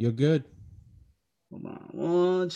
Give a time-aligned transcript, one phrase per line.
[0.00, 0.44] You're good.
[1.50, 2.50] Hold on.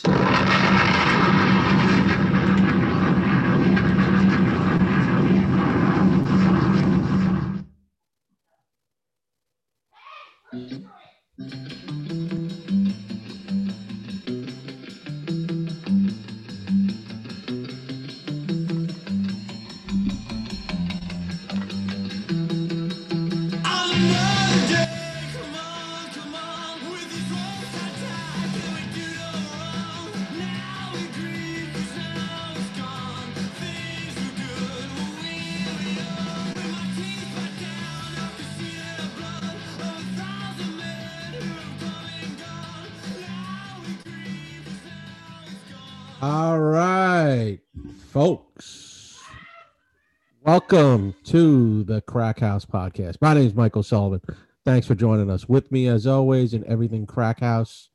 [50.55, 53.17] Welcome to the Crack House podcast.
[53.21, 54.21] My name is Michael Sullivan.
[54.65, 55.49] Thanks for joining us.
[55.49, 57.89] With me, as always, in everything Crack House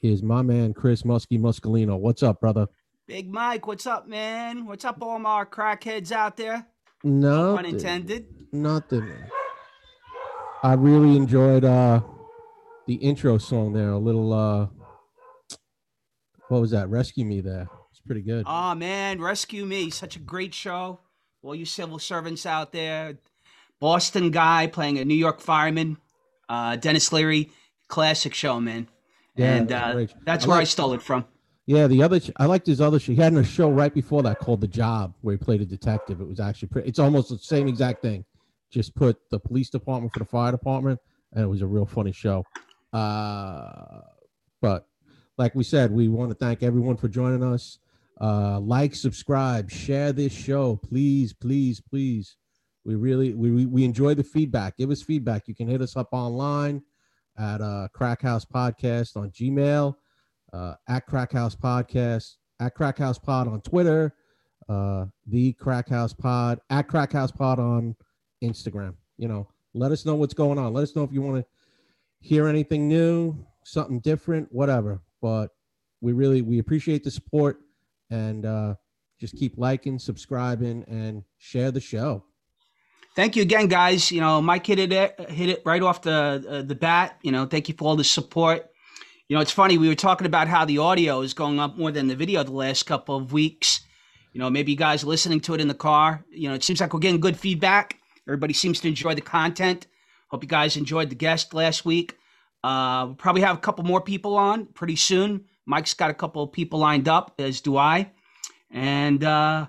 [0.00, 1.98] is my man Chris Muskie Muscalino.
[1.98, 2.68] What's up, brother?
[3.08, 4.64] Big Mike, what's up, man?
[4.64, 6.68] What's up, all my crackheads out there?
[7.02, 8.26] No, Pun intended.
[8.52, 9.12] nothing.
[10.62, 12.00] I really enjoyed uh
[12.86, 13.90] the intro song there.
[13.90, 14.68] A little uh,
[16.46, 16.88] what was that?
[16.88, 17.66] Rescue Me there.
[17.90, 18.44] It's pretty good.
[18.46, 21.00] Oh man, Rescue Me, such a great show.
[21.44, 23.18] All you civil servants out there.
[23.78, 25.98] Boston guy playing a New York fireman.
[26.48, 27.50] Uh, Denis Leary,
[27.86, 28.88] classic show, man.
[29.36, 31.26] Yeah, and that's uh, that's I where I stole it from.
[31.66, 33.12] Yeah, the other I liked his other show.
[33.12, 36.22] He had a show right before that called The Job, where he played a detective.
[36.22, 36.88] It was actually pretty.
[36.88, 38.24] It's almost the same exact thing.
[38.70, 40.98] Just put the police department for the fire department,
[41.32, 42.46] and it was a real funny show.
[42.90, 44.00] Uh,
[44.62, 44.86] but
[45.36, 47.78] like we said, we want to thank everyone for joining us.
[48.20, 52.36] Uh, like, subscribe, share this show, please, please, please.
[52.84, 54.76] We really we we- enjoy the feedback.
[54.76, 55.48] Give us feedback.
[55.48, 56.82] You can hit us up online
[57.38, 59.94] at uh, Crack House Podcast on Gmail
[60.52, 64.14] uh, at Crack House Podcast, at Crack House Pod on Twitter,
[64.68, 67.96] uh, the Crack House Pod, at Crack House Pod on
[68.42, 68.94] Instagram.
[69.16, 70.72] You know, let us know what's going on.
[70.72, 71.46] Let us know if you want to
[72.20, 75.00] hear anything new, something different, whatever.
[75.22, 75.50] But
[76.00, 77.60] we really we appreciate the support
[78.14, 78.74] and uh,
[79.20, 82.24] just keep liking, subscribing, and share the show.
[83.16, 84.10] Thank you again, guys.
[84.10, 84.92] You know, Mike hit it
[85.30, 87.18] hit it right off the uh, the bat.
[87.22, 88.70] You know, thank you for all the support.
[89.28, 91.90] You know, it's funny we were talking about how the audio is going up more
[91.90, 93.80] than the video the last couple of weeks.
[94.32, 96.24] You know, maybe you guys listening to it in the car.
[96.28, 97.96] You know, it seems like we're getting good feedback.
[98.26, 99.86] Everybody seems to enjoy the content.
[100.28, 102.16] Hope you guys enjoyed the guest last week.
[102.64, 105.44] Uh, we'll probably have a couple more people on pretty soon.
[105.66, 108.10] Mike's got a couple of people lined up, as do I.
[108.70, 109.66] And uh,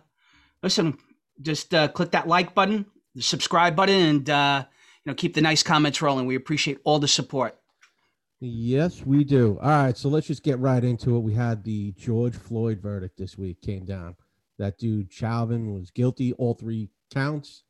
[0.62, 0.98] listen,
[1.42, 4.66] just uh, click that like button, the subscribe button, and uh,
[5.04, 6.26] you know keep the nice comments rolling.
[6.26, 7.58] We appreciate all the support.
[8.42, 9.58] Yes, we do.
[9.62, 11.20] All right, so let's just get right into it.
[11.20, 14.16] We had the George Floyd verdict this week came down.
[14.60, 17.64] That dude Chauvin was guilty, all three counts.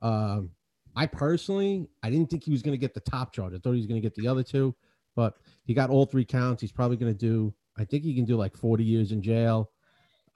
[0.00, 0.50] Um,
[0.94, 3.54] I personally, I didn't think he was going to get the top charge.
[3.54, 4.74] I thought he was going to get the other two,
[5.16, 6.60] but he got all three counts.
[6.60, 7.54] He's probably going to do.
[7.78, 9.70] I think he can do like forty years in jail.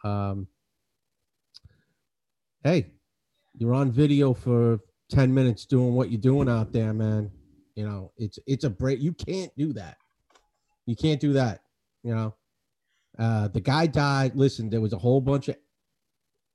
[0.04, 0.46] Um,
[2.64, 2.86] hey,
[3.56, 4.80] you're on video for
[5.10, 7.30] ten minutes doing what you're doing out there, man.
[7.74, 9.00] You know, it's it's a break.
[9.00, 9.96] You can't do that.
[10.86, 11.60] You can't do that.
[12.02, 12.34] You know,
[13.18, 14.34] uh, the guy died.
[14.34, 15.56] Listen, there was a whole bunch of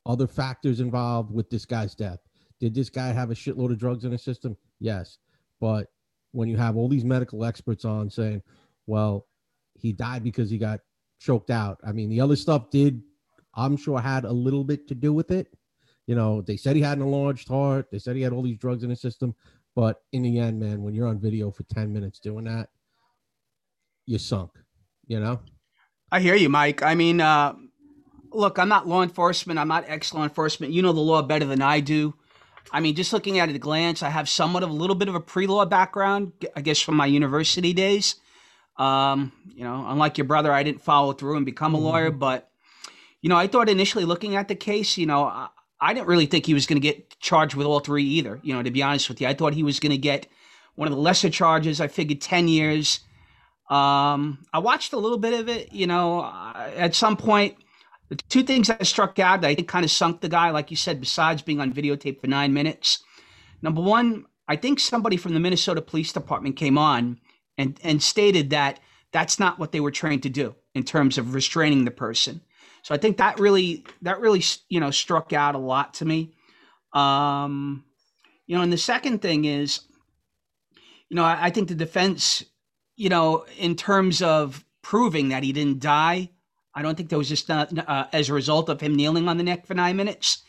[0.06, 2.20] other factors involved with this guy's death.
[2.60, 4.58] Did this guy have a shitload of drugs in his system?
[4.80, 5.20] Yes,
[5.60, 5.88] but
[6.32, 8.42] when you have all these medical experts on saying,
[8.88, 9.28] "Well,
[9.82, 10.80] he died because he got
[11.20, 13.02] choked out," I mean, the other stuff did,
[13.56, 15.48] I'm sure, had a little bit to do with it.
[16.08, 17.90] You know, they said he had an enlarged heart.
[17.92, 19.36] They said he had all these drugs in his system.
[19.76, 22.70] But in the end, man, when you're on video for 10 minutes doing that,
[24.06, 24.52] you're sunk,
[25.08, 25.40] you know?
[26.12, 26.84] I hear you, Mike.
[26.84, 27.54] I mean, uh,
[28.32, 29.60] look, I'm not law enforcement.
[29.60, 30.74] I'm not ex law enforcement.
[30.74, 32.16] You know the law better than I do.
[32.74, 34.96] I mean, just looking at it at a glance, I have somewhat of a little
[34.96, 38.16] bit of a pre law background, I guess, from my university days.
[38.78, 42.50] Um, you know, unlike your brother, I didn't follow through and become a lawyer, but,
[43.22, 46.26] you know, I thought initially looking at the case, you know, I, I didn't really
[46.26, 48.40] think he was going to get charged with all three either.
[48.44, 50.28] You know, to be honest with you, I thought he was going to get
[50.76, 51.82] one of the lesser charges.
[51.82, 53.02] I figured 10 years.
[53.70, 55.72] Um, I watched a little bit of it.
[55.72, 56.24] You know,
[56.56, 57.56] at some point,
[58.10, 60.70] the two things that struck out that I think kind of sunk the guy, like
[60.70, 63.04] you said, besides being on videotape for nine minutes.
[63.62, 67.20] Number one, I think somebody from the Minnesota Police Department came on
[67.58, 68.80] and and stated that
[69.12, 72.42] that's not what they were trained to do in terms of restraining the person.
[72.84, 76.34] So I think that really that really you know struck out a lot to me.
[76.94, 77.86] Um,
[78.48, 79.82] you know, and the second thing is,
[81.10, 82.44] you know, I, I think the defense,
[82.98, 86.30] you know, in terms of proving that he didn't die,
[86.76, 89.38] I don't think there was just not, uh, as a result of him kneeling on
[89.38, 90.44] the neck for nine minutes.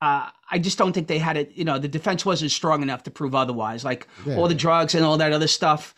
[0.00, 1.50] Uh, I just don't think they had it.
[1.52, 3.84] You know, the defense wasn't strong enough to prove otherwise.
[3.84, 4.36] Like Yeah.
[4.36, 5.94] all the drugs and all that other stuff.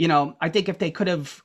[0.00, 1.42] You know, I think if they could have,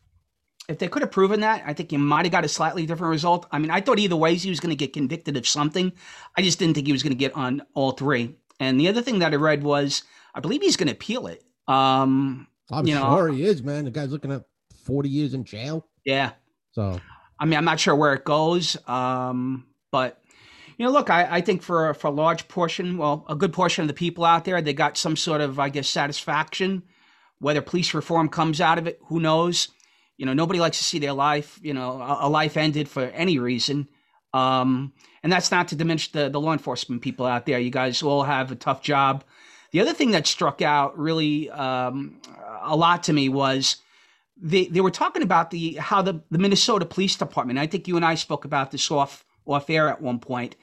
[0.70, 3.12] if they could have proven that, I think you might have got a slightly different
[3.12, 3.46] result.
[3.52, 5.92] I mean, I thought either ways he was going to get convicted of something.
[6.38, 8.38] I just didn't think he was going to get on all three.
[8.62, 10.04] And the other thing that I read was,
[10.34, 11.44] I believe he's going to appeal it.
[11.68, 13.84] Um, I'm you know- sure he is, man.
[13.84, 14.46] The guy's looking at
[14.86, 15.86] 40 years in jail.
[16.06, 16.32] yeah,
[16.72, 17.02] So
[17.38, 20.24] I mean, I'm not sure where it goes, um, but
[20.78, 23.82] you know, look, I, I think for for a large portion, well, a good portion
[23.82, 26.84] of the people out there, they got some sort of, I guess, satisfaction.
[27.46, 29.68] Whether police reform comes out of it, who knows?
[30.18, 33.38] You know, nobody likes to see their life, you know, a, life ended for any
[33.38, 33.88] reason.
[34.34, 37.60] Um, and that's not to diminish the the law enforcement people out there.
[37.60, 39.24] You guys all have a tough job.
[39.70, 42.20] The other thing that struck out really um,
[42.64, 43.76] a lot to me was
[44.36, 47.60] they they were talking about the how the, the Minnesota Police Department.
[47.60, 50.56] I think you and I spoke about this off off air at one point.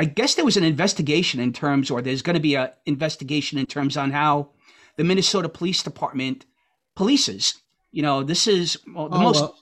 [0.00, 3.56] I guess there was an investigation in terms, or there's going to be a investigation
[3.56, 4.50] in terms on how
[4.98, 6.44] the Minnesota Police Department
[6.98, 7.54] polices.
[7.92, 9.56] You know, this is well, the Oh, most well,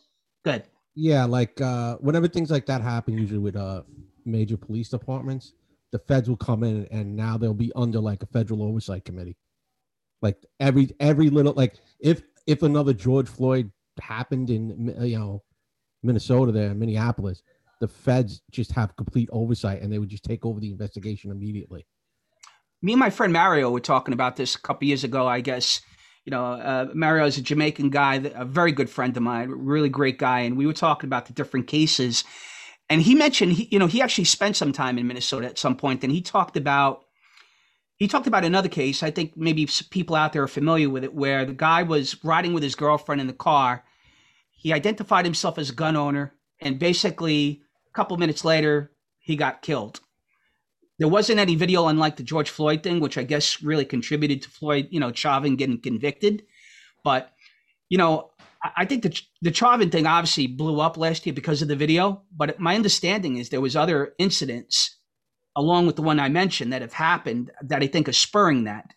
[0.44, 0.64] good.
[0.96, 3.82] yeah, like uh, whenever things like that happen, usually with uh,
[4.24, 5.52] major police departments,
[5.92, 9.36] the feds will come in and now they'll be under like a federal oversight committee.
[10.22, 15.44] Like every every little like if if another George Floyd happened in you know
[16.02, 17.42] Minnesota there, Minneapolis,
[17.80, 21.86] the feds just have complete oversight and they would just take over the investigation immediately.
[22.82, 25.26] Me and my friend Mario were talking about this a couple years ago.
[25.26, 25.80] I guess
[26.24, 29.88] you know uh, Mario is a Jamaican guy, a very good friend of mine, really
[29.88, 32.24] great guy, and we were talking about the different cases.
[32.88, 35.76] And he mentioned, he, you know, he actually spent some time in Minnesota at some
[35.76, 37.02] point, and he talked about
[37.96, 39.02] he talked about another case.
[39.02, 42.52] I think maybe people out there are familiar with it, where the guy was riding
[42.52, 43.84] with his girlfriend in the car.
[44.52, 49.62] He identified himself as a gun owner, and basically, a couple minutes later, he got
[49.62, 50.00] killed
[50.98, 54.50] there wasn't any video unlike the George Floyd thing, which I guess really contributed to
[54.50, 56.44] Floyd, you know, Chauvin getting convicted.
[57.04, 57.32] But,
[57.88, 58.30] you know,
[58.76, 62.22] I- think the the Chauvin thing obviously blew up last year because of the video.
[62.34, 64.96] But my understanding is there was other incidents
[65.54, 68.92] along with the one I mentioned that have happened that I think are spurring that.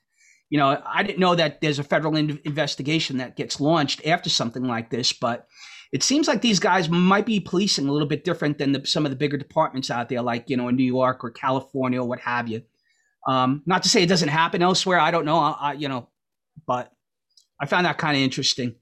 [0.49, 4.29] You know, I didn't know that there's a federal in- investigation that gets launched after
[4.29, 5.47] something like this, but
[5.91, 9.05] it seems like these guys might be policing a little bit different than the, some
[9.05, 12.07] of the bigger departments out there, like you know in New York or California or
[12.07, 12.61] what have you.
[13.27, 14.99] Um, not to say it doesn't happen elsewhere.
[14.99, 15.37] I don't know.
[15.37, 16.07] I, I, you know,
[16.65, 16.91] but
[17.59, 18.75] I found that kind of interesting.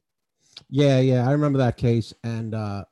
[0.69, 2.83] Yeah, yeah, I remember that case, and uh,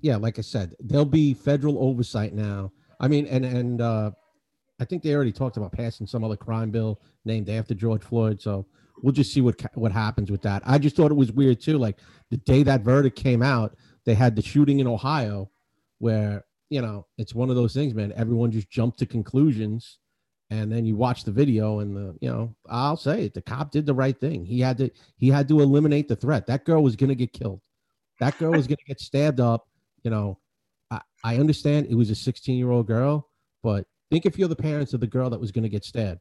[0.00, 2.72] yeah, like I said, there'll be federal oversight now.
[3.00, 4.10] I mean, and and uh,
[4.80, 8.40] I think they already talked about passing some other crime bill named after George Floyd.
[8.40, 8.66] So
[9.02, 10.62] we'll just see what what happens with that.
[10.64, 11.78] I just thought it was weird too.
[11.78, 11.98] Like
[12.30, 15.50] the day that verdict came out, they had the shooting in Ohio,
[15.98, 18.12] where you know it's one of those things, man.
[18.16, 19.98] Everyone just jumped to conclusions.
[20.50, 23.34] And then you watch the video, and the you know I'll say it.
[23.34, 24.46] The cop did the right thing.
[24.46, 26.46] He had to he had to eliminate the threat.
[26.46, 27.60] That girl was gonna get killed.
[28.18, 29.68] That girl was gonna get stabbed up.
[30.04, 30.38] You know,
[30.90, 33.28] I, I understand it was a 16 year old girl,
[33.62, 36.20] but think if you're the parents of the girl that was gonna get stabbed.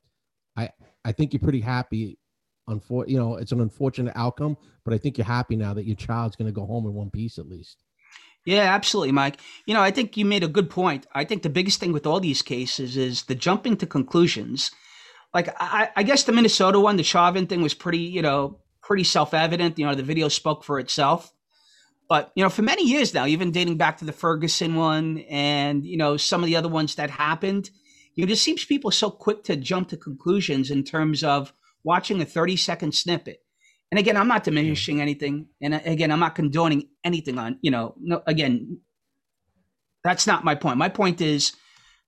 [0.56, 0.69] I
[1.06, 2.18] I think you're pretty happy.
[2.69, 5.96] Unfor- you know, it's an unfortunate outcome, but I think you're happy now that your
[5.96, 7.84] child's gonna go home in one piece at least.
[8.46, 9.41] Yeah, absolutely, Mike.
[9.65, 11.06] You know, I think you made a good point.
[11.13, 14.72] I think the biggest thing with all these cases is the jumping to conclusions.
[15.34, 19.03] Like, I, I guess the Minnesota one, the Chauvin thing was pretty, you know, pretty
[19.03, 19.77] self evident.
[19.77, 21.34] You know, the video spoke for itself.
[22.08, 25.86] But, you know, for many years now, even dating back to the Ferguson one and,
[25.86, 27.70] you know, some of the other ones that happened,
[28.15, 31.51] you know, just seems people so quick to jump to conclusions in terms of
[31.88, 33.39] watching a 30 second snippet.
[33.89, 35.48] And again, I'm not diminishing anything.
[35.62, 38.82] And again, I'm not condoning anything on, you know, no, again,
[40.03, 40.77] that's not my point.
[40.77, 41.53] My point is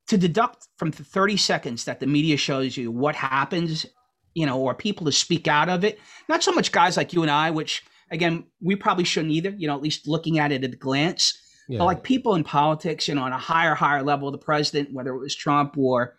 [0.07, 3.85] to deduct from the 30 seconds that the media shows you what happens,
[4.33, 5.97] you know, or people to speak out of it.
[6.27, 7.81] Not so much guys like you and I, which
[8.11, 11.41] again, we probably shouldn't either, you know, at least looking at it at a glance.
[11.69, 14.91] Yeah, But like people in politics, you know, on a higher, higher level, the president,
[14.91, 16.17] whether it was Trump or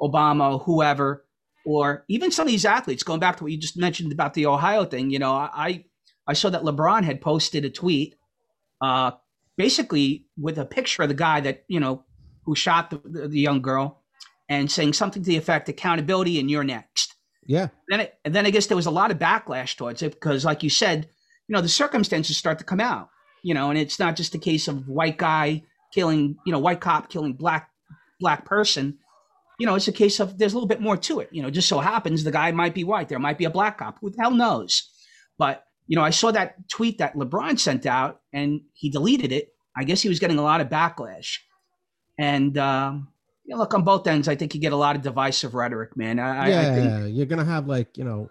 [0.00, 1.24] Obama, or whoever,
[1.64, 4.46] or even some of these athletes, going back to what you just mentioned about the
[4.46, 5.84] Ohio thing, you know, I
[6.26, 8.16] I saw that LeBron had posted a tweet,
[8.80, 9.12] uh,
[9.56, 12.04] basically with a picture of the guy that you know
[12.44, 14.02] who shot the, the, the young girl,
[14.48, 17.10] and saying something to the effect accountability and you're next
[17.50, 20.12] yeah, then it, and then I guess there was a lot of backlash towards it
[20.12, 21.08] because, like you said,
[21.48, 23.08] you know, the circumstances start to come out,
[23.42, 26.80] you know, and it's not just a case of white guy killing, you know, white
[26.80, 27.70] cop killing black
[28.20, 28.98] black person.
[29.60, 31.28] You know, it's a case of there's a little bit more to it.
[31.32, 33.76] You know, just so happens the guy might be white, there might be a black
[33.76, 33.98] cop.
[34.00, 34.88] Who the hell knows?
[35.36, 39.52] But you know, I saw that tweet that LeBron sent out, and he deleted it.
[39.76, 41.36] I guess he was getting a lot of backlash,
[42.18, 43.08] and um,
[43.44, 44.28] you know, look on both ends.
[44.28, 46.18] I think you get a lot of divisive rhetoric, man.
[46.18, 48.30] I, yeah, I think, you're gonna have like you know,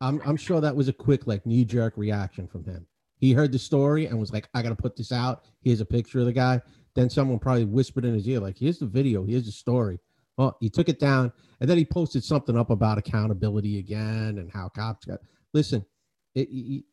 [0.00, 2.86] I'm I'm sure that was a quick like knee jerk reaction from him.
[3.18, 5.44] He heard the story and was like, I gotta put this out.
[5.62, 6.60] Here's a picture of the guy.
[6.94, 10.00] Then someone probably whispered in his ear, like, here's the video, here's the story.
[10.36, 14.50] Well, he took it down and then he posted something up about accountability again and
[14.52, 15.20] how cops got
[15.54, 15.84] listen,
[16.34, 16.84] it, it,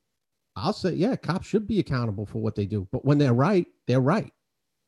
[0.55, 3.65] I'll say, yeah, cops should be accountable for what they do, but when they're right,
[3.87, 4.31] they're right.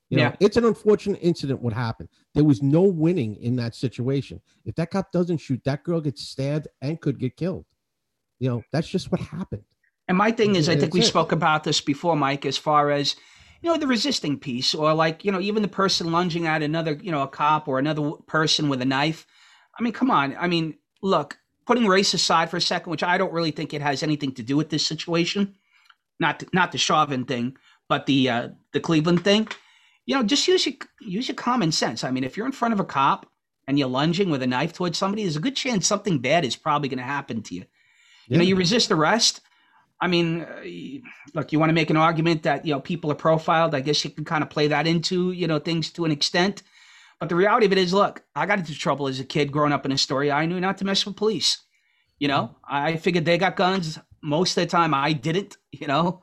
[0.10, 0.36] You know, Yeah.
[0.40, 2.10] it's an unfortunate incident what happened.
[2.36, 4.40] There was no winning in that situation.
[4.64, 7.66] If that cop doesn't shoot, that girl gets stabbed and could get killed.
[8.40, 9.64] You know, that's just what happened.
[10.08, 13.16] And my thing is, I think we spoke about this before, Mike, as far as
[13.66, 17.00] you know the resisting piece, or like you know even the person lunging at another,
[17.02, 19.26] you know, a cop or another person with a knife.
[19.80, 20.38] I mean, come on.
[20.40, 23.82] I mean, look, putting race aside for a second, which I don't really think it
[23.82, 25.56] has anything to do with this situation,
[26.20, 27.58] not not the Chauvin thing,
[27.90, 29.48] but the uh, the Cleveland thing.
[30.06, 32.04] You know, just use your use your common sense.
[32.04, 33.26] I mean, if you're in front of a cop
[33.68, 36.56] and you're lunging with a knife towards somebody, there's a good chance something bad is
[36.56, 37.66] probably going to happen to you.
[38.28, 39.42] You know, you resist arrest.
[40.06, 43.16] I mean, uh, look, you want to make an argument that you know people are
[43.16, 43.74] profiled.
[43.74, 46.62] I guess you can kind of play that into you know things to an extent.
[47.20, 49.74] But the reality of it is, look, I got into trouble as a kid growing
[49.74, 50.34] up in Astoria.
[50.34, 51.64] I knew not to mess with police.
[52.20, 53.98] You know, I figured they got guns.
[54.22, 55.58] Most of the time, I didn't.
[55.72, 56.22] You know,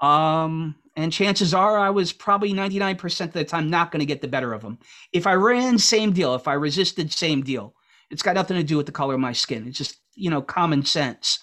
[0.00, 4.00] um, and chances are I was probably ninety nine percent of the time not going
[4.00, 4.78] to get the better of them.
[5.12, 6.34] If I ran, same deal.
[6.34, 7.74] If I resisted, same deal.
[8.10, 9.68] It's got nothing to do with the color of my skin.
[9.68, 11.40] It's just you know common sense.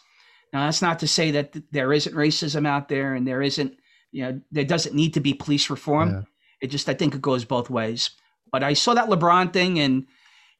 [0.55, 3.75] Now, that's not to say that th- there isn't racism out there and there isn't,
[4.13, 6.09] you know, there doesn't need to be police reform.
[6.09, 6.21] Yeah.
[6.61, 8.11] It just, I think it goes both ways.
[8.53, 10.05] But I saw that LeBron thing and,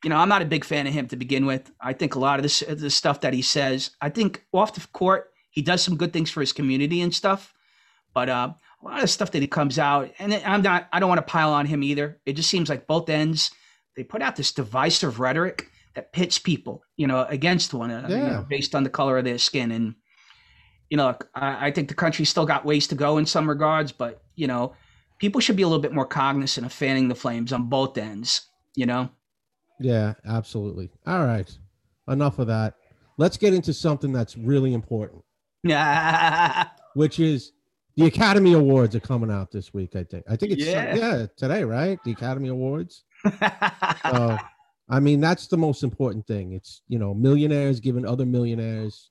[0.04, 1.72] you know, I'm not a big fan of him to begin with.
[1.80, 4.86] I think a lot of this, the stuff that he says, I think off the
[4.88, 7.54] court, he does some good things for his community and stuff.
[8.14, 8.50] But uh,
[8.82, 11.32] a lot of stuff that he comes out, and I'm not, I don't want to
[11.32, 12.20] pile on him either.
[12.26, 13.50] It just seems like both ends,
[13.96, 18.24] they put out this divisive rhetoric that pits people, you know, against one another, you
[18.24, 19.72] know, based on the color of their skin.
[19.72, 19.96] And,
[20.90, 23.92] you know, I, I think the country's still got ways to go in some regards,
[23.92, 24.74] but, you know,
[25.20, 28.48] people should be a little bit more cognizant of fanning the flames on both ends,
[28.76, 29.10] you know?
[29.80, 30.90] Yeah, absolutely.
[31.08, 31.50] All right.
[32.08, 32.76] Enough of that.
[33.18, 35.24] Let's get into something that's really important,
[35.64, 36.68] Yeah.
[36.96, 37.54] which is
[37.96, 40.26] the Academy Awards are coming out this week, I think.
[40.30, 40.96] I think it's Yeah.
[40.96, 41.98] yeah, today, right?
[42.04, 43.04] The Academy Awards.
[44.04, 44.38] So,
[44.90, 46.54] I mean, that's the most important thing.
[46.54, 49.10] It's, you know, millionaires giving other millionaires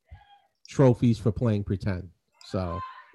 [0.68, 2.10] trophies for playing pretend.
[2.46, 2.80] So,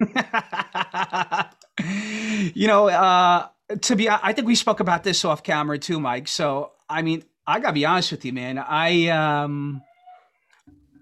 [2.54, 3.48] you know, uh,
[3.80, 6.28] to be, I think we spoke about this off camera too, Mike.
[6.28, 8.58] So, I mean, I gotta be honest with you, man.
[8.58, 9.82] I, um,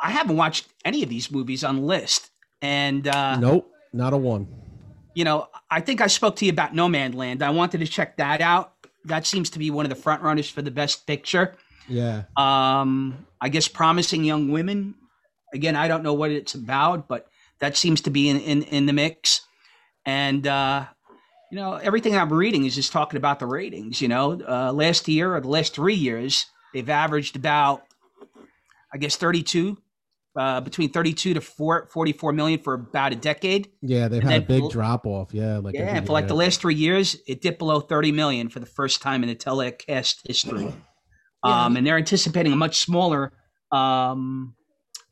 [0.00, 2.30] I haven't watched any of these movies on the list,
[2.62, 4.46] and uh, nope, not a one.
[5.14, 7.42] you know, I think I spoke to you about No Man Land.
[7.42, 8.74] I wanted to check that out.
[9.08, 11.56] That seems to be one of the front runners for the best picture.
[11.88, 12.24] Yeah.
[12.36, 14.94] Um, I guess Promising Young Women.
[15.52, 17.26] Again, I don't know what it's about, but
[17.60, 19.40] that seems to be in in, in the mix.
[20.04, 20.86] And uh,
[21.50, 24.00] you know, everything I'm reading is just talking about the ratings.
[24.00, 27.82] You know, uh, last year or the last three years, they've averaged about,
[28.92, 29.78] I guess, 32,
[30.38, 33.70] uh, between 32 to 4, 44 million for about a decade.
[33.82, 35.34] Yeah, they've And had a then- big drop off.
[35.34, 35.58] Yeah.
[35.58, 38.60] Like yeah, and for like the last three years, it dipped below 30 million for
[38.60, 40.64] the first time in the telecast history.
[40.64, 41.64] Yeah.
[41.64, 43.32] Um, and they're anticipating a much smaller,
[43.72, 44.54] um,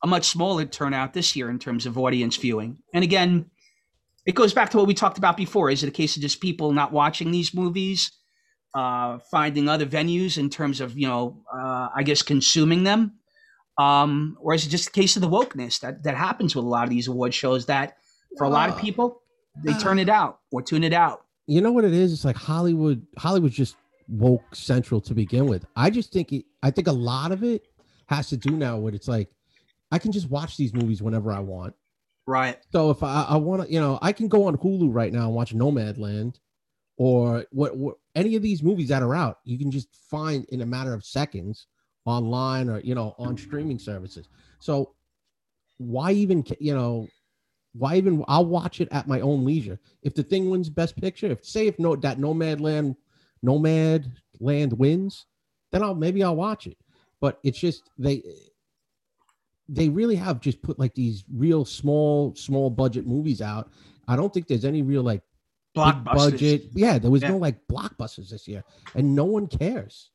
[0.03, 2.79] a much smaller turnout this year in terms of audience viewing.
[2.95, 3.51] And again,
[4.27, 5.71] it goes back to what we talked about before.
[5.71, 8.13] Is it a case of just people not watching these movies,
[8.75, 13.15] uh, finding other venues in terms of you know, uh, I guess consuming them,
[13.79, 16.69] um, or is it just a case of the wokeness that that happens with a
[16.69, 17.97] lot of these award shows that
[18.39, 19.23] for a lot of Uh, people
[19.65, 21.25] they uh, turn it out or tune it out.
[21.47, 22.13] you know what it is?
[22.13, 23.07] It's like Hollywood.
[23.19, 23.77] Hollywood's just
[24.09, 25.65] woke central to begin with.
[25.77, 26.45] I just think it.
[26.63, 27.63] I think a lot of it
[28.09, 29.29] has to do now with it's like
[29.91, 31.75] I can just watch these movies whenever I want.
[32.27, 32.59] Right.
[32.73, 35.27] So if I, I want to, you know, I can go on Hulu right now
[35.27, 36.39] and watch Nomadland,
[36.97, 39.39] or what, what any of these movies that are out.
[39.45, 41.67] You can just find in a matter of seconds
[42.07, 44.29] online or you know on streaming services.
[44.61, 44.95] So
[45.79, 47.09] why even you know
[47.75, 49.79] why even I'll watch it at my own leisure.
[50.03, 52.97] If the thing wins Best Picture, if say if no that Nomadland
[53.43, 54.11] Nomad
[54.41, 55.27] Land wins,
[55.73, 56.79] then I'll maybe I'll watch it.
[57.21, 58.23] But it's just they
[59.69, 63.71] they really have just put like these real small small budget movies out.
[64.09, 65.23] I don't think there's any real like
[65.75, 66.15] big Blockbusters.
[66.15, 66.65] budget.
[66.75, 67.31] Yeah, there was Yeah.
[67.31, 70.11] no like blockbusters this year, and no one cares.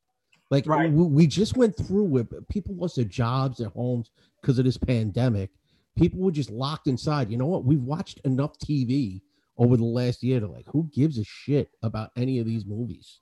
[0.52, 0.92] Like Right.
[0.92, 4.10] we, we just went through where people lost their jobs, their homes
[4.42, 5.48] because of this pandemic,
[5.96, 7.30] people were just locked inside.
[7.30, 7.64] You know what?
[7.64, 9.22] We've watched enough TV
[9.56, 13.18] over the last year to like, who gives a shit about any of these movies?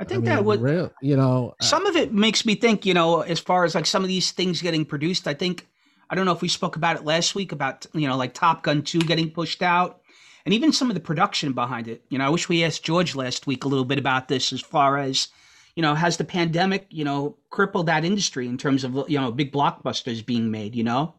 [0.00, 2.56] I think I mean, that would, real, you know, uh some of it makes me
[2.56, 5.68] think, you know, as far as like some of these things getting produced, I think,
[6.10, 8.64] I don't know if we spoke about it last week about, you know, like Top
[8.64, 10.00] Gun 2 getting pushed out
[10.44, 12.02] and even some of the production behind it.
[12.08, 14.60] You know, I wish we asked George last week a little bit about this as
[14.60, 15.28] far as,
[15.74, 19.32] you know, has the pandemic, you know, crippled that industry in terms of, you know,
[19.32, 21.14] big blockbusters being made, you know?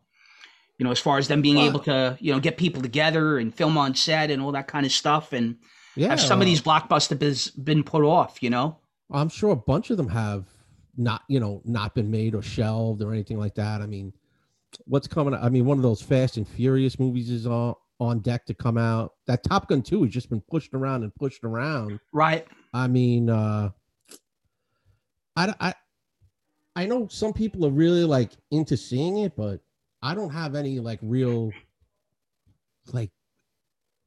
[0.78, 3.54] You know, as far as them being able to, you know, get people together and
[3.54, 5.58] film on set and all that kind of stuff and
[5.96, 8.78] yeah, have some of these blockbusters been put off, you know?
[9.12, 10.46] I'm sure a bunch of them have
[10.98, 13.82] not, you know, not been made or shelved or anything like that.
[13.82, 14.14] I mean,
[14.86, 15.34] what's coming?
[15.36, 18.78] I mean, one of those Fast and Furious movies is on on deck to come
[18.78, 19.14] out.
[19.28, 22.00] That Top Gun 2 has just been pushed around and pushed around.
[22.12, 22.48] Right.
[22.74, 23.70] I mean, uh
[25.36, 25.74] I I
[26.76, 29.62] I know some people are really like into seeing it, but
[30.02, 31.52] I don't have any like real
[32.92, 33.12] like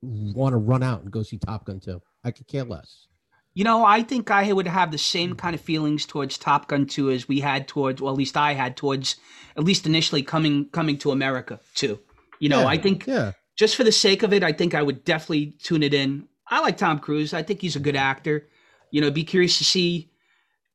[0.02, 2.00] want to run out and go see Top Gun 2.
[2.25, 3.06] I could care less.
[3.54, 6.87] You know, I think I would have the same kind of feelings towards Top Gun
[6.87, 9.16] 2 as we had towards, well, at least I had towards,
[9.56, 11.99] at least initially coming coming to America too.
[12.38, 14.83] You know, yeah, I think yeah just for the sake of it, I think I
[14.83, 16.28] would definitely tune it in.
[16.49, 17.35] I like Tom Cruise.
[17.35, 18.47] I think he's a good actor.
[18.90, 20.11] You know, be curious to see,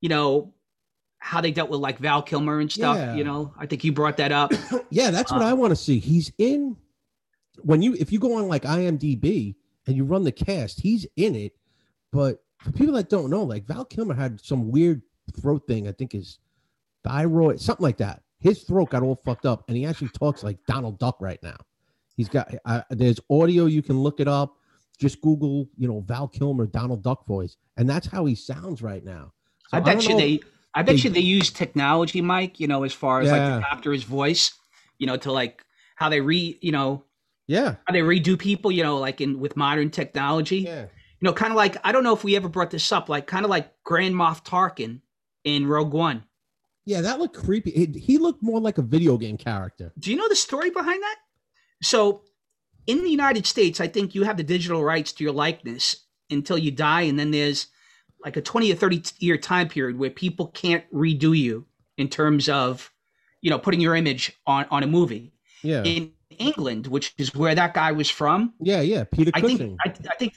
[0.01, 0.53] you know,
[1.20, 2.98] how they dealt with like Val Kilmer and stuff.
[2.98, 3.15] Yeah.
[3.15, 4.51] You know, I think you brought that up.
[4.89, 6.00] yeah, that's what uh, I want to see.
[6.00, 6.75] He's in
[7.63, 9.55] when you if you go on like IMDb
[9.88, 11.53] and you run the cast, he's in it.
[12.12, 15.01] But for people that don't know, like Val Kilmer had some weird
[15.39, 15.88] throat thing.
[15.88, 16.39] I think his
[17.03, 18.22] thyroid, something like that.
[18.39, 21.58] His throat got all fucked up, and he actually talks like Donald Duck right now.
[22.15, 24.55] He's got uh, there's audio you can look it up.
[25.00, 29.03] Just Google, you know, Val Kilmer, Donald Duck voice, and that's how he sounds right
[29.03, 29.34] now.
[29.71, 30.39] So I bet I you they,
[30.75, 32.59] I bet they, you they use technology, Mike.
[32.59, 33.61] You know, as far as yeah.
[33.69, 34.53] like the his voice,
[34.99, 35.63] you know, to like
[35.95, 37.05] how they re, you know,
[37.47, 40.60] yeah, how they redo people, you know, like in with modern technology.
[40.60, 40.81] Yeah.
[40.81, 43.27] You know, kind of like I don't know if we ever brought this up, like
[43.27, 45.01] kind of like Grand Moff Tarkin
[45.43, 46.25] in Rogue One.
[46.86, 47.71] Yeah, that looked creepy.
[47.71, 49.93] He, he looked more like a video game character.
[49.99, 51.15] Do you know the story behind that?
[51.84, 52.23] So
[52.88, 55.95] in the United States, I think you have the digital rights to your likeness
[56.29, 57.01] until you die.
[57.01, 57.67] And then there's
[58.23, 61.65] like a 20 or 30 year time period where people can't redo you
[61.97, 62.91] in terms of,
[63.41, 65.34] you know, putting your image on, on a movie.
[65.63, 65.84] Yeah.
[65.84, 68.53] In England, which is where that guy was from.
[68.60, 69.03] Yeah, yeah.
[69.03, 69.57] Peter I Cushing.
[69.57, 70.34] think, I, I think,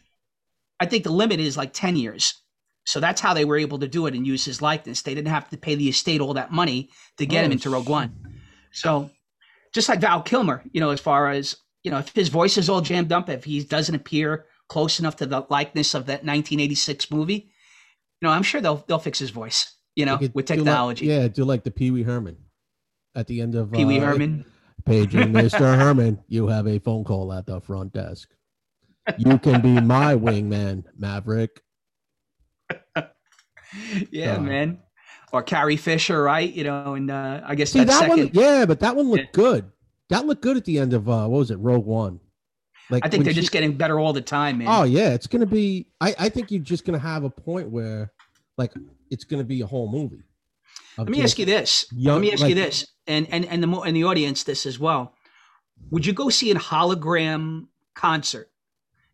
[0.81, 2.43] I think the limit is like 10 years.
[2.85, 5.03] So that's how they were able to do it and use his likeness.
[5.03, 7.71] They didn't have to pay the estate all that money to get oh, him into
[7.71, 8.15] oh, Rogue One.
[8.73, 9.11] So
[9.73, 12.69] just like Val Kilmer, you know, as far as you know, if his voice is
[12.69, 17.11] all jammed up, if he doesn't appear close enough to the likeness of that 1986
[17.11, 17.51] movie,
[18.25, 19.71] know, I'm sure they'll they'll fix his voice.
[19.97, 21.09] You know, with technology.
[21.09, 22.37] Like, yeah, do like the Pee Wee Herman
[23.15, 24.45] at the end of Pee Wee uh, Herman.
[24.85, 25.59] Paging Mr.
[25.79, 28.29] Herman, you have a phone call at the front desk.
[29.19, 31.63] You can be my wingman, Maverick.
[34.11, 34.81] yeah, man
[35.35, 36.51] or Carrie Fisher, right?
[36.51, 38.09] You know, and uh, I guess see that second.
[38.09, 38.31] one.
[38.33, 39.31] Yeah, but that one looked yeah.
[39.33, 39.71] good.
[40.09, 42.21] That looked good at the end of uh, what was it, Rogue One?
[42.89, 44.69] Like I think they're she, just getting better all the time, man.
[44.71, 45.89] Oh yeah, it's gonna be.
[46.01, 48.13] I I think you're just gonna have a point where,
[48.57, 48.73] like,
[49.11, 50.23] it's gonna be a whole movie.
[50.97, 51.87] Let me ask you this.
[51.93, 54.67] Young, Let me ask like, you this, and and and the and the audience this
[54.67, 55.15] as well.
[55.91, 58.51] Would you go see a hologram concert?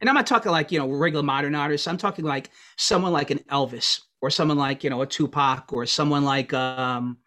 [0.01, 1.87] And I'm not talking like you know regular modern artists.
[1.87, 5.87] I'm talking like someone like an Elvis or someone like you know a Tupac or
[5.87, 7.19] someone like um,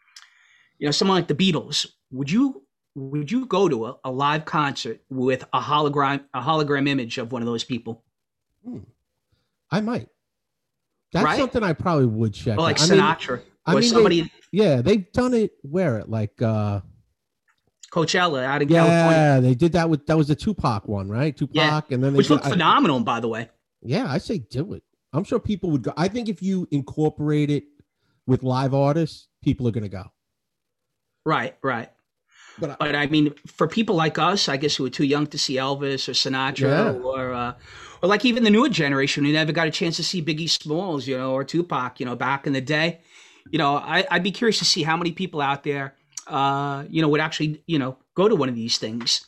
[0.78, 2.64] you know someone like the Beatles, would you
[2.96, 7.32] would you go to a, a live concert with a hologram a hologram image of
[7.32, 8.04] one of those people?
[8.64, 8.80] Hmm.
[9.72, 10.10] I might.
[11.14, 11.38] That's right?
[11.38, 12.58] something I probably would check.
[12.58, 14.22] Or like I Sinatra mean, or I mean, somebody.
[14.22, 16.82] They, yeah, they've done it where at like uh
[17.92, 19.18] Coachella out in yeah, California.
[19.18, 21.38] Yeah, they did that with that was the Tupac one, right?
[21.38, 21.82] Tupac, yeah.
[21.92, 23.50] and then which did, looked phenomenal, by the way.
[23.84, 24.84] Yeah, I say do it.
[25.14, 25.94] I'm sure people would go.
[25.96, 27.66] I think if you incorporate it
[28.26, 30.06] with live artists, people are going to go.
[31.26, 31.90] Right, right.
[32.60, 35.28] But I, but I mean, for people like us, I guess who are too young
[35.28, 37.02] to see Elvis or Sinatra yeah.
[37.02, 37.54] or uh,
[38.04, 41.08] or like even the newer generation who never got a chance to see Biggie Smalls,
[41.08, 43.00] you know, or Tupac, you know, back in the day,
[43.50, 45.96] you know, I, would be curious to see how many people out there,
[46.28, 49.26] uh, you know, would actually, you know, go to one of these things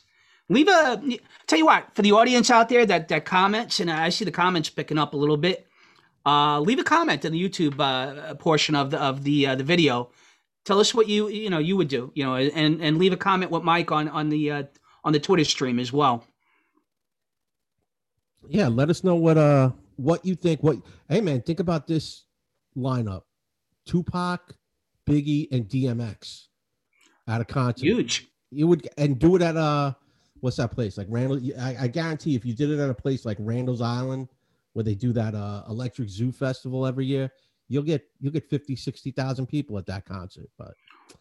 [0.48, 1.02] leave a
[1.48, 4.30] tell you what for the audience out there that that comments and i see the
[4.30, 5.66] comments picking up a little bit
[6.26, 9.64] uh, leave a comment in the YouTube uh, portion of the of the uh, the
[9.64, 10.10] video.
[10.64, 13.16] Tell us what you you know you would do, you know, and and leave a
[13.16, 14.62] comment with Mike on on the uh,
[15.04, 16.26] on the Twitter stream as well.
[18.48, 20.62] Yeah, let us know what uh what you think.
[20.62, 20.78] What
[21.08, 22.24] hey man, think about this
[22.76, 23.22] lineup:
[23.86, 24.56] Tupac,
[25.06, 26.46] Biggie, and DMX
[27.28, 27.84] at a concert.
[27.86, 28.28] Huge.
[28.50, 29.92] You would and do it at uh
[30.40, 31.40] what's that place like Randall?
[31.60, 34.28] I, I guarantee if you did it at a place like Randall's Island
[34.72, 37.30] where they do that uh Electric Zoo Festival every year,
[37.68, 40.48] you'll get you'll get 50, 60,000 people at that concert.
[40.58, 40.74] But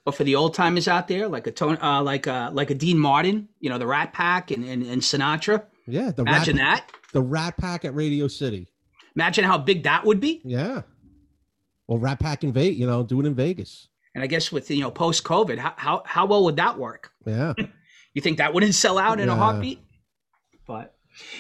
[0.03, 2.75] But for the old timers out there, like a Tony, uh, like a like a
[2.75, 5.63] Dean Martin, you know, the Rat Pack and and, and Sinatra.
[5.88, 7.12] Yeah, the Imagine rat, that.
[7.13, 8.67] the Rat Pack at Radio City.
[9.15, 10.41] Imagine how big that would be.
[10.43, 10.82] Yeah.
[11.88, 13.88] Well, Rat Pack in Vegas, you know, do it in Vegas.
[14.13, 17.12] And I guess with you know post COVID, how, how how well would that work?
[17.26, 17.54] Yeah.
[18.13, 19.38] You think that wouldn't sell out in a Yeah.
[19.38, 19.82] heartbeat?
[20.65, 20.95] But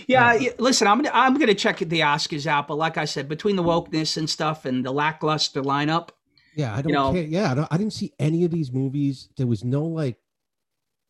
[0.07, 2.67] yeah, listen, I'm gonna I'm gonna check the Oscars out.
[2.67, 6.09] But like I said, between the wokeness and stuff and the lackluster lineup,
[6.53, 7.23] Yeah, I don't know- care.
[7.23, 9.29] Yeah, I, don't, I didn't see any of these movies.
[9.37, 10.17] There was no like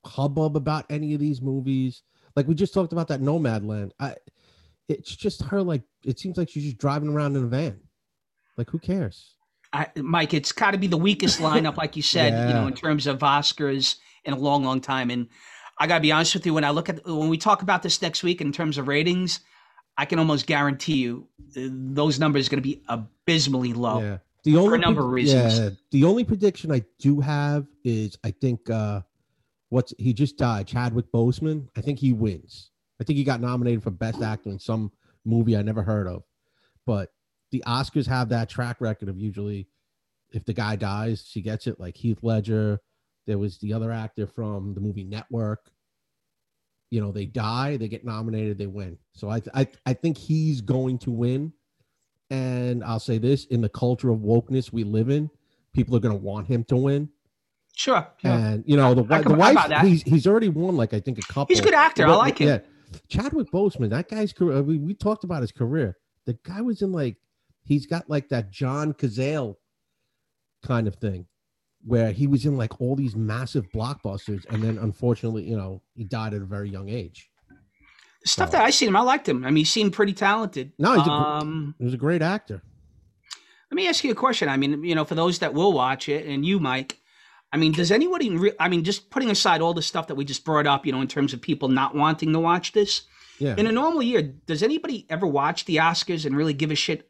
[0.06, 2.04] hubbub about any of these movies.
[2.36, 3.92] Like we just talked about that Nomadland.
[4.00, 4.16] I,
[4.88, 5.62] it's just her.
[5.62, 7.80] Like it seems like she's just driving around in a van.
[8.58, 9.36] Like who cares?
[9.74, 12.48] I, Mike, it's got to be the weakest lineup, like you said, yeah.
[12.48, 15.10] you know, in terms of Oscars in a long, long time.
[15.10, 15.28] And
[15.80, 17.84] I got to be honest with you, when I look at when we talk about
[17.84, 19.42] this next week in terms of ratings,
[19.98, 24.02] I can almost guarantee you uh, those numbers are going to be abysmally low.
[24.02, 24.18] Yeah.
[24.44, 25.60] The only a number of reasons.
[25.60, 29.02] Yeah, the only prediction I do have is I think uh
[29.70, 31.68] what's he just died, Chadwick Boseman.
[31.76, 32.72] I think he wins.
[33.00, 34.92] I think he got nominated for best actor in some
[35.26, 36.24] movie I never heard of.
[36.86, 37.10] But
[37.52, 39.68] the Oscars have that track record of usually
[40.32, 42.80] if the guy dies, she gets it like Heath Ledger.
[43.26, 45.72] There was the other actor from the movie Network.
[46.92, 48.98] You know, they die, they get nominated, they win.
[49.14, 51.54] So I I I think he's going to win.
[52.30, 55.30] And I'll say this in the culture of wokeness we live in,
[55.74, 57.10] people are going to want him to win.
[57.76, 58.08] Sure.
[58.24, 61.20] And you know the I the how wife, he's he's already won like I think
[61.20, 61.48] a couple.
[61.54, 62.04] He's a good actor.
[62.04, 62.48] I But- like him.
[62.48, 62.60] Yeah,
[63.10, 64.64] Chadwick Boseman, that guy's career.
[64.64, 65.98] We, we talked about his career.
[66.26, 67.18] The guy was in like
[67.64, 69.56] he's got like that John Cazale
[70.64, 71.26] kind of thing,
[71.86, 76.06] where he was in like all these massive blockbusters, and then unfortunately, you know, he
[76.06, 77.30] died at a very young age.
[78.24, 79.44] The stuff that I seen him, I liked him.
[79.46, 80.72] I mean, he seemed pretty talented.
[80.80, 82.64] No, he's a um, He was a great actor.
[83.70, 84.48] Let me ask you a question.
[84.50, 86.98] I mean, you know, for those that will watch it, and you, Mike,
[87.52, 88.30] I mean, does anybody?
[88.36, 90.92] Re- I mean, just putting aside all the stuff that we just brought up, you
[90.92, 93.04] know, in terms of people not wanting to watch this,
[93.40, 96.76] Yeah, in a normal year, does anybody ever watch the Oscars and really give a
[96.76, 97.10] shit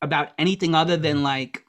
[0.00, 1.24] about anything other than mm-hmm.
[1.24, 1.64] like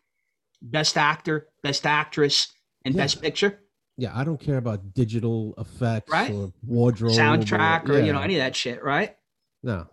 [0.62, 3.02] best actor, best actress, and Yeah.
[3.04, 3.60] best picture,
[3.98, 4.12] yeah.
[4.14, 6.32] I don't care about digital effects Right.
[6.32, 9.16] or wardrobe, soundtrack, or you know, any of that shit, right?
[9.64, 9.88] no.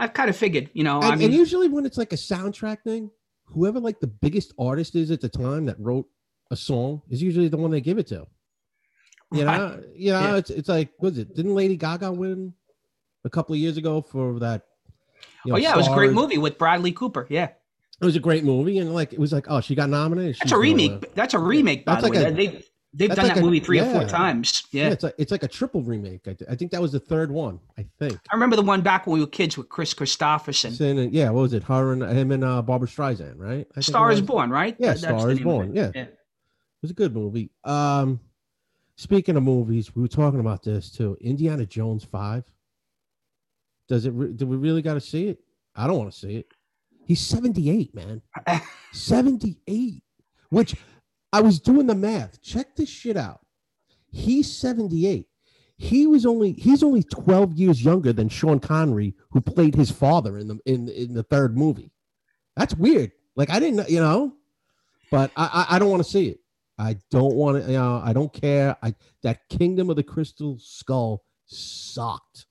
[0.00, 2.16] I've kind of figured, you know, and, I mean, and usually when it's like a
[2.16, 3.10] soundtrack thing,
[3.46, 6.06] whoever like the biggest artist is at the time that wrote
[6.50, 8.26] a song is usually the one they give it to.
[9.30, 10.36] You know, you know, Yeah.
[10.36, 11.34] it's it's like was it?
[11.36, 12.54] Didn't Lady Gaga win
[13.24, 14.62] a couple of years ago for that?
[15.44, 17.26] you oh know, yeah, it was a great movie with Bradley Cooper.
[17.28, 17.48] Yeah,
[18.00, 20.36] It was a great movie, and like it was like, oh, she got nominated.
[20.36, 21.14] that's a gonna remake.
[21.14, 22.24] That's a remake, by That's the like way.
[22.30, 24.62] a- they've they've done like that a- movie three or four times.
[24.72, 24.92] Yeah, Yeah.
[24.92, 26.26] it's like it's like a triple remake.
[26.26, 27.60] I, th- I think that was the third one.
[27.76, 28.14] I think.
[28.32, 30.80] I remember the one back when we were kids with Kris Kristofferson.
[30.80, 31.64] It- yeah, what was it?
[31.64, 33.66] Her and him and uh, Barbra Streisand, right?
[33.76, 34.22] I Star is.
[34.22, 34.74] Born, right?
[34.78, 36.06] Yeah, Star is Born, yeah.
[36.78, 37.50] It was a good movie.
[37.64, 38.20] Um,
[38.94, 41.16] speaking of movies, we were talking about this too.
[41.20, 42.44] Indiana Jones Five.
[43.88, 44.12] Does it?
[44.12, 45.40] Re- do we really got to see it?
[45.74, 46.46] I don't want to see it.
[47.04, 48.22] He's seventy eight, man.
[48.92, 50.04] Seventy eight.
[50.50, 50.76] Which
[51.32, 52.40] I was doing the math.
[52.42, 53.40] Check this shit out.
[54.12, 55.26] He's seventy eight.
[55.78, 60.38] He was only he's only twelve years younger than Sean Connery, who played his father
[60.38, 61.90] in the in in the third movie.
[62.56, 63.12] That's weird.
[63.36, 64.34] Like I didn't, you know,
[65.10, 66.40] but I I, I don't want to see it.
[66.78, 67.70] I don't want to.
[67.72, 68.76] You know, I don't care.
[68.82, 72.46] I that Kingdom of the Crystal Skull sucked.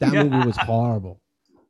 [0.00, 1.20] That movie was horrible.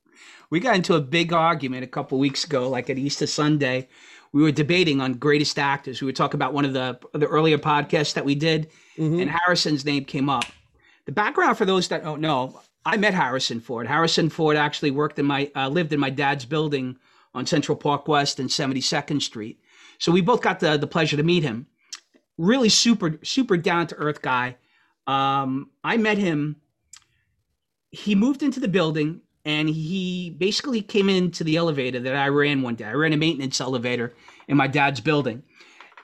[0.51, 3.89] we got into a big argument a couple weeks ago, like at Easter Sunday.
[4.33, 6.03] We were debating on greatest actors.
[6.03, 9.23] We were talking about one of the the earlier podcasts that we did, Mhm.
[9.23, 10.45] and Harrison's name came up.
[11.07, 13.87] The background for those that don't know, I met Harrison Ford.
[13.87, 16.99] Harrison Ford actually worked in my uh, lived in my dad's building
[17.35, 19.59] on Central Park West and 72nd Street.
[19.99, 21.67] So we both got the the pleasure to meet him.
[22.39, 24.57] Really super super down to earth guy.
[25.07, 26.57] Um, I met him.
[27.91, 32.61] He moved into the building and he basically came into the elevator that I ran
[32.61, 32.85] one day.
[32.85, 34.15] I ran a maintenance elevator
[34.47, 35.43] in my dad's building,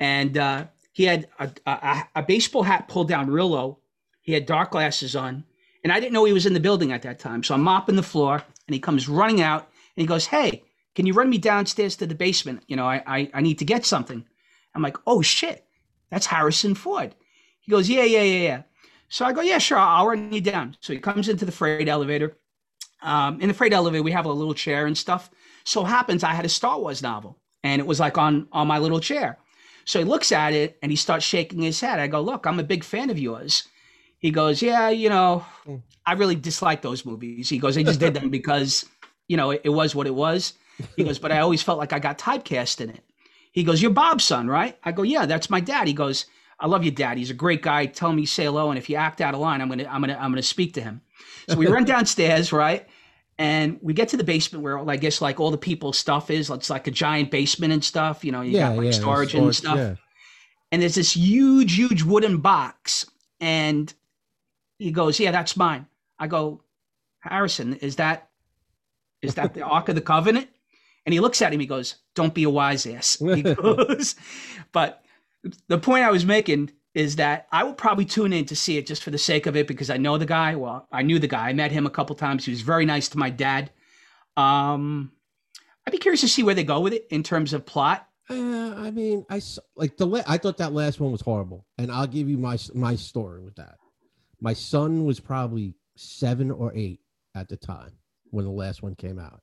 [0.01, 3.81] and uh, he had a, a, a baseball hat pulled down real low.
[4.23, 5.45] He had dark glasses on,
[5.83, 7.43] and I didn't know he was in the building at that time.
[7.43, 10.63] So I'm mopping the floor, and he comes running out, and he goes, "Hey,
[10.95, 12.63] can you run me downstairs to the basement?
[12.67, 14.25] You know, I I, I need to get something."
[14.75, 15.67] I'm like, "Oh shit,
[16.11, 17.15] that's Harrison Ford."
[17.61, 18.63] He goes, "Yeah, yeah, yeah, yeah."
[19.09, 21.89] So I go, "Yeah, sure, I'll run you down." So he comes into the freight
[21.89, 22.37] elevator.
[23.03, 25.31] Um, in the freight elevator, we have a little chair and stuff.
[25.65, 28.79] So happens I had a Star Wars novel, and it was like on on my
[28.79, 29.39] little chair.
[29.85, 31.99] So he looks at it and he starts shaking his head.
[31.99, 33.69] I go, look, I'm a big fan of yours.
[34.19, 35.83] He goes, yeah, you know, Mm.
[36.07, 37.49] I really dislike those movies.
[37.49, 38.85] He goes, I just did them because,
[39.29, 40.55] you know, it, it was what it was.
[40.97, 43.05] He goes, but I always felt like I got typecast in it.
[43.55, 44.77] He goes, you're Bob's son, right?
[44.83, 45.87] I go, yeah, that's my dad.
[45.87, 46.27] He goes,
[46.59, 47.19] I love your dad.
[47.19, 47.87] He's a great guy.
[47.87, 50.01] Tell him you say hello, and if you act out of line, I'm gonna, I'm
[50.01, 51.01] gonna, I'm gonna speak to him.
[51.49, 52.87] So we run downstairs, right?
[53.39, 56.51] And we get to the basement where I guess like all the people's stuff is.
[56.51, 58.25] It's like a giant basement and stuff.
[58.25, 59.95] You know, you yeah, got like yeah, storage and stuff Yeah.
[60.73, 63.07] and there's this huge, huge wooden box.
[63.41, 63.93] And
[64.79, 65.87] he goes, Yeah, that's mine.
[66.19, 66.63] I go,
[67.21, 68.31] Harrison, is that
[69.23, 70.49] is that the Ark of the Covenant?
[71.07, 73.21] And he looks at him, he goes, Don't be a wise ass.
[73.35, 74.15] He goes,
[74.73, 75.03] but
[75.69, 78.87] the point I was making is that I will probably tune in to see it
[78.87, 80.55] just for the sake of it because I know the guy.
[80.55, 81.49] Well, I knew the guy.
[81.49, 82.45] I met him a couple times.
[82.45, 83.71] He was very nice to my dad.
[84.37, 85.13] Um,
[85.87, 88.09] I'd be curious to see where they go with it in terms of plot.
[88.31, 89.43] Uh, I mean, I
[89.77, 90.07] like the.
[90.07, 93.43] La- I thought that last one was horrible, and I'll give you my my story
[93.43, 93.77] with that.
[94.41, 97.01] My son was probably seven or eight
[97.35, 97.93] at the time
[98.31, 99.41] when the last one came out,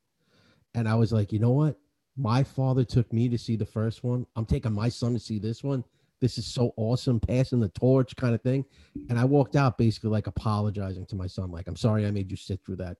[0.73, 1.77] and I was like, you know what?
[2.17, 4.25] My father took me to see the first one.
[4.35, 5.83] I'm taking my son to see this one.
[6.19, 8.63] This is so awesome, passing the torch kind of thing.
[9.09, 12.29] And I walked out basically like apologizing to my son, like, I'm sorry I made
[12.29, 12.97] you sit through that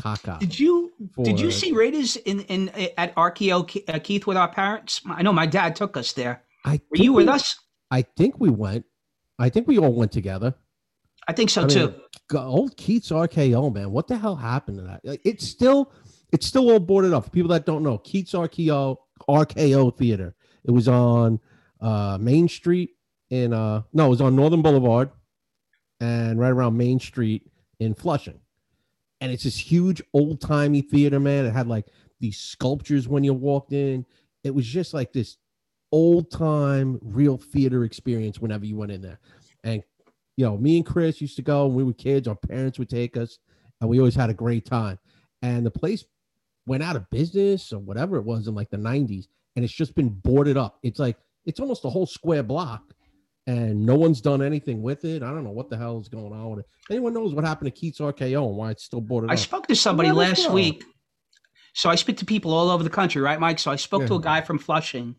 [0.00, 0.38] caca.
[0.38, 0.92] Did you
[1.24, 5.00] did you see Raiders in in at RKO uh, Keith with our parents?
[5.06, 6.44] I know my dad took us there.
[6.64, 7.56] I Were you with we- us?
[7.90, 8.84] I think we went.
[9.38, 10.54] I think we all went together.
[11.26, 11.94] I think so I mean, too.
[12.36, 13.90] Old Keith's RKO, man.
[13.90, 15.00] What the hell happened to that?
[15.04, 15.92] Like, it's still,
[16.32, 17.24] it's still all boarded up.
[17.24, 18.96] For people that don't know, Keith's RKO
[19.28, 20.34] RKO Theater.
[20.64, 21.40] It was on
[21.80, 22.90] uh Main Street
[23.30, 25.10] in uh no, it was on Northern Boulevard
[26.00, 28.40] and right around Main Street in Flushing.
[29.20, 31.44] And it's this huge old timey theater, man.
[31.44, 31.86] It had like
[32.20, 34.06] these sculptures when you walked in.
[34.44, 35.36] It was just like this
[35.90, 39.18] old time real theater experience whenever you went in there.
[39.64, 39.82] And
[40.36, 42.28] you know, me and Chris used to go when we were kids.
[42.28, 43.38] Our parents would take us,
[43.80, 44.98] and we always had a great time.
[45.42, 46.04] And the place
[46.68, 49.26] went out of business or whatever it was in like the 90s,
[49.56, 50.78] and it's just been boarded up.
[50.82, 52.82] It's like it's almost a whole square block,
[53.46, 55.22] and no one's done anything with it.
[55.22, 56.66] I don't know what the hell is going on with it.
[56.90, 59.40] Anyone knows what happened to Keith's RKO and why it's still boarded up I up?
[59.40, 60.84] spoke to somebody last week.
[61.74, 63.58] So I speak to people all over the country, right, Mike?
[63.58, 65.14] So I spoke to a guy from Flushing.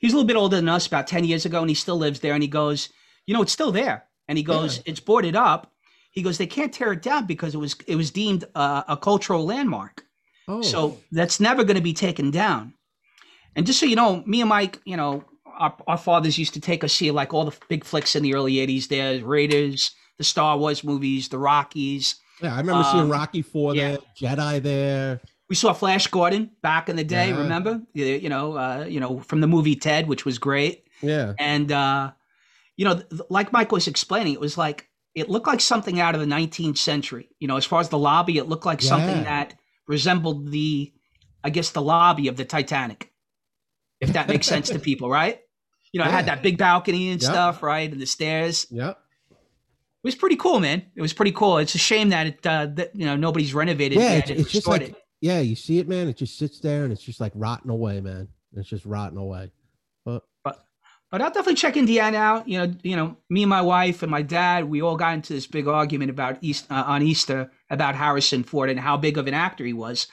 [0.00, 2.20] He's a little bit older than us, about 10 years ago, and he still lives
[2.20, 2.32] there.
[2.32, 2.88] And he goes,
[3.26, 4.06] You know, it's still there.
[4.26, 4.82] And he goes, Yeah.
[4.86, 5.72] It's boarded up.
[6.10, 8.96] He goes, They can't tear it down because it was it was deemed uh, a
[8.96, 10.04] cultural landmark.
[10.50, 12.74] Oh, So that's never going to be taken down.
[13.56, 16.60] And just so you know, me and Mike, you know, our, our fathers used to
[16.60, 20.24] take us see like all the big flicks in the early 80s there Raiders, the
[20.24, 22.16] Star Wars movies, the Rockies.
[22.42, 23.90] yeah, I remember seeing um, Rocky Four yeah.
[23.90, 23.98] there,
[24.36, 25.20] Jedi there.
[25.48, 27.38] We saw Flash Gordon back in the day, Yeah.
[27.38, 27.82] remember?
[27.92, 30.86] You, you know, uh, you know, from the movie Ted, which was great.
[31.02, 32.12] Yeah, And uh,
[32.76, 36.14] you know, th- like Mike was explaining, it was like it looked like something out
[36.14, 37.28] of the 19th century.
[37.40, 39.54] You know, as far as the lobby, it looked like something that
[39.90, 40.92] resembled the,
[41.44, 43.12] I guess, the lobby of the Titanic,
[44.00, 45.40] if that makes sense to people, right?
[45.92, 47.30] You know, I had that big balcony and Yep.
[47.30, 48.66] stuff, right, and the stairs.
[48.70, 48.96] yep.
[50.02, 50.86] It was pretty cool, man.
[50.96, 51.58] It was pretty cool.
[51.58, 54.66] It's a shame that it, uh, that you know, nobody's renovated Yeah, it's, it's just
[54.66, 54.94] like it.
[55.20, 56.08] yeah, you see it, man.
[56.08, 58.28] It just sits there and it's just like rotting away, man.
[58.56, 59.50] It's just rotting away.
[61.10, 62.48] But I'll definitely check Indiana out.
[62.48, 65.32] You know, you know, me and my wife and my dad, we all got into
[65.32, 69.26] this big argument about East uh, on Easter about Harrison Ford and how big of
[69.26, 70.06] an actor he was.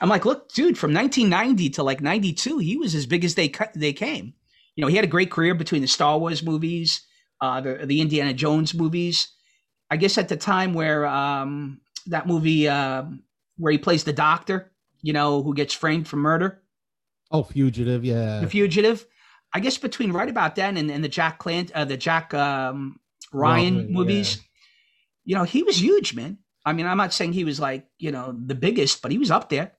[0.00, 3.52] I'm like, look, dude, from 1990 to like 92, he was as big as they
[3.74, 4.32] they came.
[4.74, 7.02] You know, he had a great career between the Star Wars movies,
[7.40, 9.28] uh, the the Indiana Jones movies.
[9.90, 13.22] I guess at the time where um, that movie um
[13.58, 16.62] where he plays the doctor, you know, who gets framed for murder.
[17.30, 18.40] Oh, fugitive, yeah.
[18.40, 19.06] The Fugitive.
[19.52, 23.00] I guess between right about then and, and the Jack Clant, uh, the Jack um,
[23.32, 24.40] Ryan Ryan, movies,
[25.24, 26.38] you know, he was huge, man.
[26.66, 29.30] I mean, I'm not saying he was like you know the biggest, but he was
[29.30, 29.72] up there.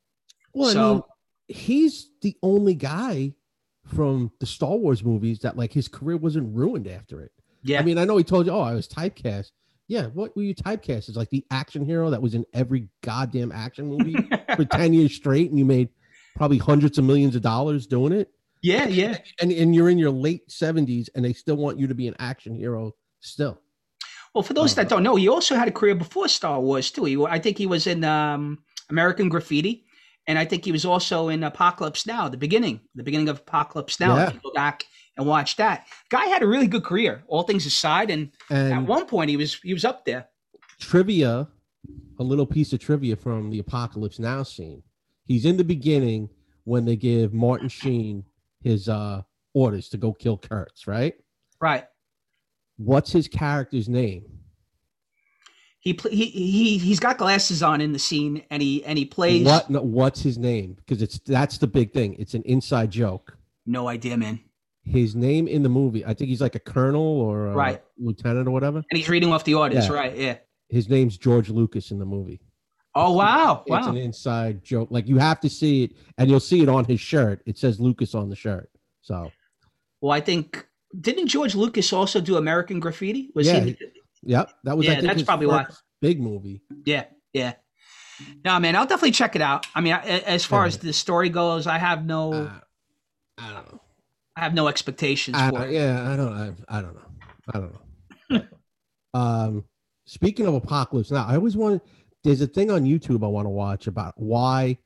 [0.53, 1.01] well, I so- mean,
[1.47, 3.33] he's the only guy
[3.85, 7.31] from the Star Wars movies that like his career wasn't ruined after it.
[7.63, 9.51] Yeah, I mean, I know he told you, oh, I was typecast.
[9.87, 11.15] Yeah, what were you typecast as?
[11.15, 14.15] Like the action hero that was in every goddamn action movie
[14.55, 15.89] for 10 years straight, and you made
[16.35, 18.29] probably hundreds of millions of dollars doing it.
[18.61, 19.17] Yeah, yeah.
[19.41, 22.15] And and you're in your late 70s and they still want you to be an
[22.19, 23.59] action hero still.
[24.33, 26.91] Well, for those Oh, that don't know, he also had a career before Star Wars
[26.91, 27.05] too.
[27.05, 29.85] He, I think he was in um, American Graffiti,
[30.27, 33.99] and I think he was also in Apocalypse Now, the beginning, the beginning of Apocalypse
[33.99, 34.15] Now.
[34.15, 34.27] Yeah.
[34.27, 34.85] If you go back
[35.17, 39.05] and watch that, guy had a really good career, all things aside, and at one
[39.05, 40.27] point he was he was up there.
[40.79, 41.47] trivia,
[42.19, 44.83] a little piece of trivia from the Apocalypse Now scene.
[45.25, 46.29] He's in the beginning
[46.65, 48.25] when they give Martin Sheen
[48.61, 49.21] his uh
[49.53, 51.13] orders to go kill Kurtz, right?
[51.61, 51.85] Right.
[52.77, 54.23] What's his character's name?
[55.81, 59.45] He he he he's got glasses on in the scene, and he and he plays.
[59.45, 59.69] What?
[59.69, 60.73] No, what's his name?
[60.75, 62.15] Because it's that's the big thing.
[62.19, 63.37] It's an inside joke.
[63.65, 64.41] No idea, man.
[64.83, 67.81] His name in the movie, I think he's like a colonel or a Right.
[67.97, 68.77] lieutenant or whatever.
[68.89, 69.93] And he's reading off the orders, Yeah.
[69.93, 70.17] right?
[70.17, 70.37] Yeah.
[70.69, 72.39] His name's George Lucas in the movie.
[72.95, 73.91] Oh wow, It's wow.
[73.91, 74.89] an inside joke.
[74.91, 77.41] Like you have to see it, and you'll see it on his shirt.
[77.45, 78.69] It says Lucas on the shirt.
[79.01, 79.31] So
[80.01, 80.65] Well, I think
[80.99, 83.29] didn't George Lucas also do American Graffiti?
[83.35, 83.77] Was Yeah, he?
[84.23, 85.65] Yep, that was I Yeah, think that's probably why.
[86.01, 86.61] big movie.
[86.85, 87.53] Yeah, yeah.
[88.43, 89.67] No, man, I'll definitely check it out.
[89.75, 90.67] I mean, as far Yeah.
[90.67, 92.59] as the story goes, I have no, Uh,
[93.37, 93.81] I don't know.
[94.35, 95.71] I have no expectations I for it.
[95.71, 96.33] yeah, I don't.
[96.33, 97.11] I, I don't know.
[97.53, 97.73] I don't
[98.31, 98.45] know.
[99.13, 99.63] um,
[100.05, 101.81] speaking of apocalypse, now I always wanted.
[102.29, 104.77] There's a thing on YouTube I want to watch about why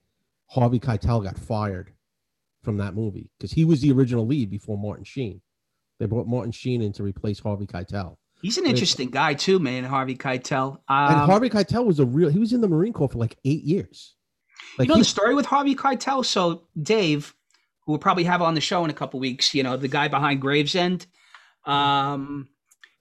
[0.48, 1.92] Harvey Keitel got fired
[2.64, 5.42] from that movie because he was the original lead before Martin Sheen.
[6.00, 8.16] They brought Martin Sheen in to replace Harvey Keitel.
[8.42, 9.84] He's an interesting guy too, man.
[9.84, 10.80] Harvey Keitel.
[10.88, 12.30] And Um, Harvey Keitel was a real.
[12.30, 14.16] He was in the Marine Corps for like eight years.
[14.80, 16.26] Like you know he- the story with Harvey Keitel.
[16.26, 17.36] So Dave,
[17.82, 20.08] who we'll probably have on the show in a couple weeks, you know, the guy
[20.08, 21.08] behind Gravesend,
[21.66, 22.48] um,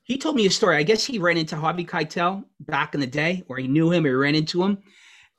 [0.05, 0.77] he told me a story.
[0.77, 4.05] I guess he ran into Harvey Keitel back in the day, or he knew him,
[4.05, 4.79] or he ran into him.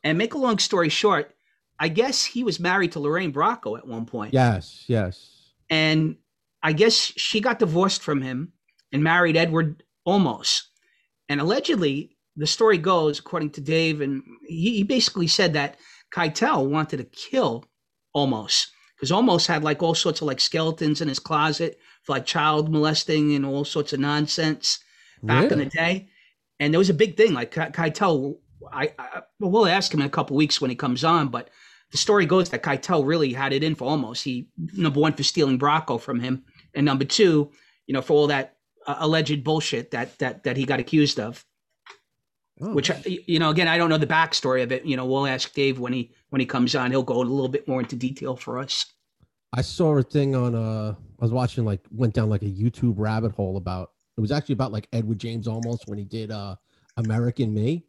[0.03, 1.35] And make a long story short,
[1.79, 4.33] I guess he was married to Lorraine Bracco at one point.
[4.33, 5.51] yes, yes.
[5.69, 6.17] and
[6.61, 8.53] I guess she got divorced from him
[8.91, 10.61] and married Edward Olmos.
[11.27, 15.77] And allegedly, the story goes, according to Dave, and he, he basically said that
[16.13, 17.65] Keitel wanted to kill
[18.15, 22.25] Olmos because Olmos had like all sorts of like skeletons in his closet for like
[22.25, 24.79] child molesting and all sorts of nonsense
[25.23, 26.09] back in the day.
[26.59, 28.37] And there was a big thing like Ke- Keitel.
[28.71, 31.49] I, I well, we'll ask him in a couple weeks when he comes on, but
[31.91, 34.21] the story goes that Keitel really had it in for Olmos.
[34.21, 37.51] He number one for stealing Bracco from him, and number two,
[37.87, 41.45] you know, for all that uh, alleged bullshit that that that he got accused of.
[42.61, 44.85] Oh, Which you know, again, I don't know the backstory of it.
[44.85, 46.91] You know, we'll ask Dave when he when he comes on.
[46.91, 48.85] He'll go a little bit more into detail for us.
[49.53, 52.95] I saw a thing on uh I was watching like went down like a YouTube
[52.97, 56.57] rabbit hole about it was actually about like Edward James Olmos when he did uh
[56.97, 57.85] American Me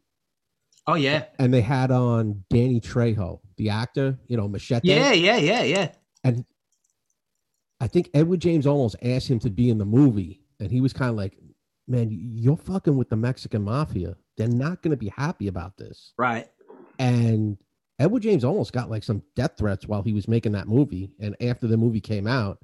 [0.87, 4.87] Oh yeah, and they had on Danny Trejo, the actor, you know, Machete.
[4.87, 5.91] yeah, yeah, yeah, yeah.
[6.23, 6.45] And
[7.81, 10.93] I think Edward James Olmos asked him to be in the movie and he was
[10.93, 11.37] kind of like,
[11.89, 14.15] "Man, you're fucking with the Mexican mafia.
[14.37, 16.47] They're not going to be happy about this." Right.
[16.99, 17.57] And
[17.99, 21.11] Edward James Olmos got like some death threats while he was making that movie.
[21.19, 22.59] And after the movie came out,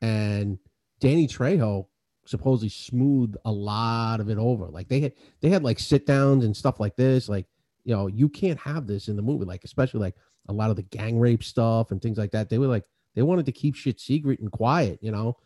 [0.00, 0.58] and
[1.00, 1.86] Danny Trejo
[2.24, 4.66] supposedly smoothed a lot of it over.
[4.66, 7.28] Like they had they had like sit downs and stuff like this.
[7.28, 7.46] Like,
[7.84, 10.14] you know, you can't have this in the movie, like especially like
[10.48, 12.48] a lot of the gang rape stuff and things like that.
[12.48, 12.84] They were like
[13.14, 15.36] they wanted to keep shit secret and quiet, you know.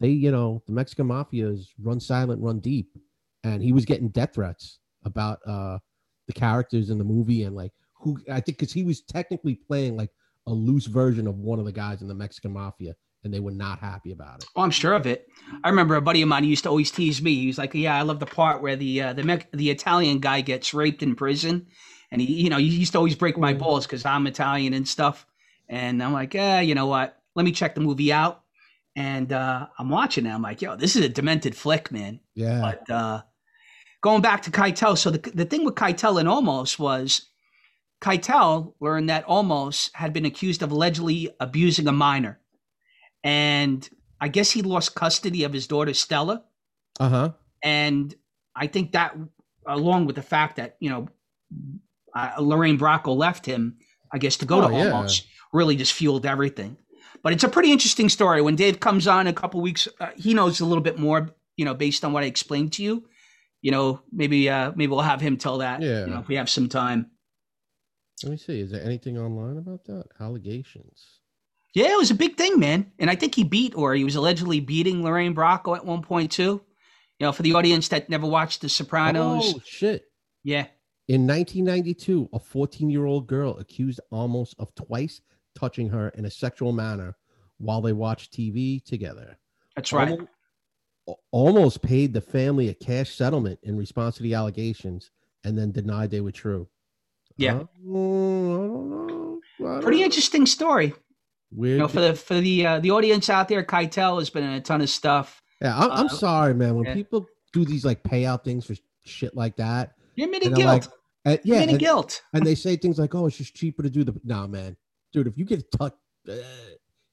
[0.00, 2.96] They, you know, the Mexican mafia is run silent, run deep.
[3.42, 5.78] And he was getting death threats about uh
[6.26, 9.96] the characters in the movie and like who I think because he was technically playing
[9.96, 10.10] like
[10.46, 12.94] a loose version of one of the guys in the Mexican mafia,
[13.24, 14.48] and they were not happy about it.
[14.56, 15.26] Oh, I'm sure of it.
[15.64, 17.34] I remember a buddy of mine used to always tease me.
[17.34, 20.20] He was like, "Yeah, I love the part where the uh, the Mex- the Italian
[20.20, 21.66] guy gets raped in prison,
[22.10, 24.86] and he, you know, he used to always break my balls because I'm Italian and
[24.86, 25.26] stuff."
[25.68, 27.18] And I'm like, "Yeah, you know what?
[27.34, 28.42] Let me check the movie out."
[28.96, 30.30] And uh, I'm watching it.
[30.30, 33.22] I'm like, "Yo, this is a demented flick, man." Yeah, But uh,
[34.00, 37.26] going back to Keitel, so the the thing with Keitel and Olmos was
[38.00, 42.38] Keitel learned that Olmos had been accused of allegedly abusing a minor,
[43.24, 43.88] and
[44.20, 46.44] I guess he lost custody of his daughter Stella,
[47.00, 47.32] uh huh.
[47.62, 48.14] and
[48.54, 49.16] I think that,
[49.66, 51.08] along with the fact that you know
[52.14, 53.78] uh, Lorraine Bracco left him,
[54.12, 54.90] I guess to go Oh, to yeah.
[54.90, 56.76] Olmos really just fueled everything.
[57.22, 58.40] But it's a pretty interesting story.
[58.42, 61.30] When Dave comes on in a couple weeks, uh, he knows a little bit more,
[61.56, 63.08] you know, based on what I explained to you.
[63.60, 65.82] You know, maybe uh, maybe we'll have him tell that.
[65.82, 66.04] Yeah.
[66.06, 67.10] You know, if we have some time.
[68.22, 68.60] Let me see.
[68.60, 70.04] Is there anything online about that?
[70.20, 71.17] Allegations.
[71.78, 72.90] Yeah, it was a big thing, man.
[72.98, 76.32] And I think he beat, or he was allegedly beating Lorraine Bracco at one point
[76.32, 76.60] too.
[77.20, 80.06] You know, for the audience that never watched The Sopranos, Oh shit!
[80.42, 80.66] yeah,
[81.06, 85.20] In 1992, a 14 year old girl accused Olmos of twice
[85.56, 87.16] touching her in a sexual manner
[87.58, 89.38] while they watched TV together.
[89.76, 90.10] that's right.
[90.10, 95.12] Almo- Olmos paid the family a cash settlement in response to the allegations
[95.44, 96.68] and then denied they were true.
[97.36, 97.54] Yeah.
[97.54, 99.40] Uh, I don't know.
[99.60, 100.92] I don't Pretty interesting story.
[101.50, 101.72] Weird.
[101.72, 104.50] You know, for the for the uh, the audience out there, Keitel has been in
[104.52, 105.42] a ton of stuff.
[105.62, 106.74] yeah, I'm, I'm uh, sorry, man.
[106.74, 106.94] When yeah.
[106.94, 108.74] people do these like payout things for
[109.04, 110.66] shit like that, You're admitting guilt.
[110.66, 110.84] like,
[111.24, 112.22] uh, yeah, admitting and, guilt.
[112.34, 114.76] and they say things like, "Oh, it's just cheaper to do the." Nah, man,
[115.12, 115.96] dude, if you get touched,
[116.28, 116.34] uh,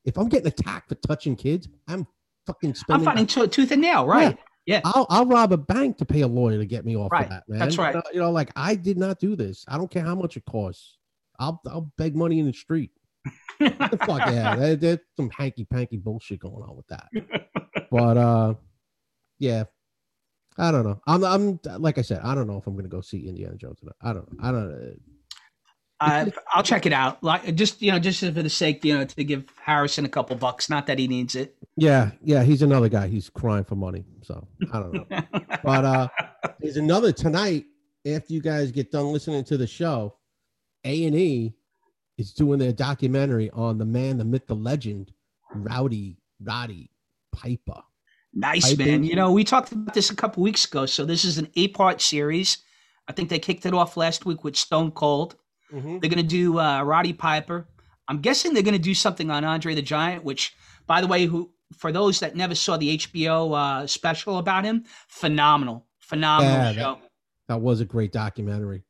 [0.04, 2.06] if I'm getting attacked for touching kids, I'm
[2.46, 3.08] fucking spending.
[3.08, 3.28] I'm spending.
[3.28, 4.38] fighting to- tooth and nail, right?
[4.66, 4.82] Yeah.
[4.84, 7.26] I'll I'll rob a bank to pay a lawyer to get me off Right.
[7.26, 7.60] of that, man.
[7.60, 7.94] That's You right.
[7.96, 9.64] know, You know, like I did not do this.
[9.68, 10.98] I don't care how much it costs.
[11.40, 12.92] I'll I'll beg money in the street.
[13.60, 17.08] The fuck yeah, there- there's some hanky panky bullshit going on with that.
[17.92, 18.54] But uh,
[19.40, 19.64] yeah,
[20.58, 21.00] I don't know.
[21.08, 23.80] I'm I'm like I said, I don't know if I'm gonna go see Indiana Jones.
[23.82, 23.96] Or not.
[24.02, 24.30] I don't.
[24.42, 25.00] I don't.
[26.02, 27.24] Uh, I'll check it out.
[27.24, 30.36] Like just you know, just for the sake, you know, to give Harrison a couple
[30.36, 30.70] bucks.
[30.70, 31.56] Not that he needs it.
[31.78, 33.08] Yeah, yeah, he's another guy.
[33.08, 34.04] He's crying for money.
[34.24, 35.06] So I don't know.
[35.64, 36.08] but uh
[36.60, 37.66] there's another tonight
[38.06, 40.16] after you guys get done listening to the show
[40.84, 41.54] a&e
[42.18, 45.12] is doing their documentary on the man the myth the legend
[45.54, 46.90] rowdy roddy
[47.34, 47.82] piper
[48.34, 49.04] nice I man.
[49.04, 50.86] You know, we talked about this a couple weeks ago.
[50.86, 52.58] So this is an eight-part series.
[53.08, 55.36] I think they kicked it off last week with Stone Cold.
[55.72, 57.68] They're going to do uh, Roddy Piper.
[58.10, 60.54] I'm guessing they're going to do something on Andre the Giant, which,
[60.86, 64.84] by the way, who for those that never saw the HBO uh, special about him,
[65.08, 67.00] phenomenal, phenomenal Yeah, that- show.
[67.48, 68.84] that was a great documentary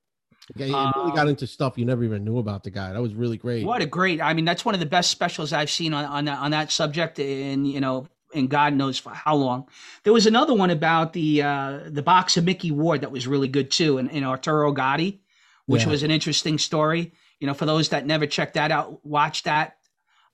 [0.55, 3.01] Okay, it really got Um, into stuff you never even knew about the guy that
[3.01, 4.21] was really great What a great!
[4.21, 6.71] I mean, that's one of the best specials I've seen on on that on that
[6.71, 9.67] subject, in you know, in God knows for how long.
[10.03, 13.47] There was another one about the uh, the box of Mickey Ward that was really
[13.47, 15.21] good too, and, and Arturo Gatti,
[15.65, 15.89] which Yeah.
[15.89, 17.13] was an interesting story.
[17.39, 19.77] You know, for those that never checked that out, watch that.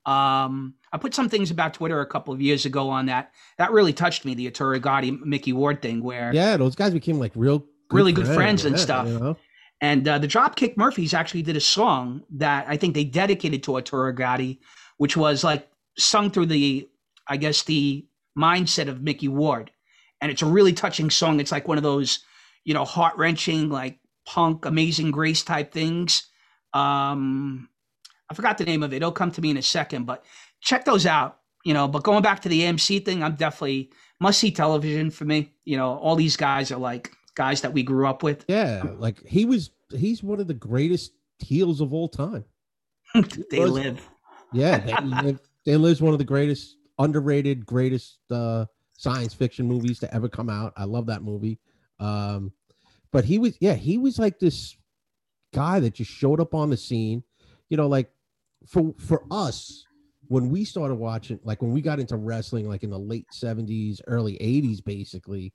[0.06, 3.32] Um, I put some things about Twitter a couple of years ago on that.
[3.58, 7.18] That really touched me, the Arturo Gatti Mickey Ward thing, where yeah those guys became
[7.20, 9.08] like real Really good friends and yeah, stuff.
[9.08, 9.38] you know?
[9.82, 13.76] And uh, the Dropkick Murphys actually did a song that I think they dedicated to
[13.76, 14.62] Arturo Gatti,
[14.98, 15.68] which was like
[15.98, 16.88] sung through the,
[17.28, 18.06] I guess, the
[18.38, 19.72] mindset of Mickey Ward.
[20.22, 21.40] And it's a really touching song.
[21.40, 22.20] It's like one of those,
[22.64, 26.28] you know, heart wrenching, like punk, amazing grace type things.
[26.74, 27.68] Um,
[28.30, 28.98] I forgot the name of it.
[28.98, 30.24] It'll come to me in a second, but
[30.62, 31.40] check those out.
[31.66, 35.26] You know, but going back to the AMC thing, I'm definitely must see television for
[35.26, 35.54] me.
[35.64, 38.46] You know, all these guys are like guys that we grew up with.
[38.48, 42.44] yeah like he was he's one of the greatest heels of all time
[43.50, 44.10] they was- live.
[44.54, 45.40] Yeah, they live.
[45.66, 48.66] They live's one of the greatest, underrated, greatest uh,
[48.98, 50.74] science fiction movies to ever come out.
[50.76, 51.58] I love that movie.
[52.02, 52.52] Um,
[53.14, 54.76] but he was, yeah, he was like this
[55.54, 57.24] guy that just showed up on the scene.
[57.70, 58.12] You know, like
[58.68, 59.86] for for us
[60.28, 64.02] when we started watching, like when we got into wrestling, like in the late seventies,
[64.08, 65.54] early eighties, basically.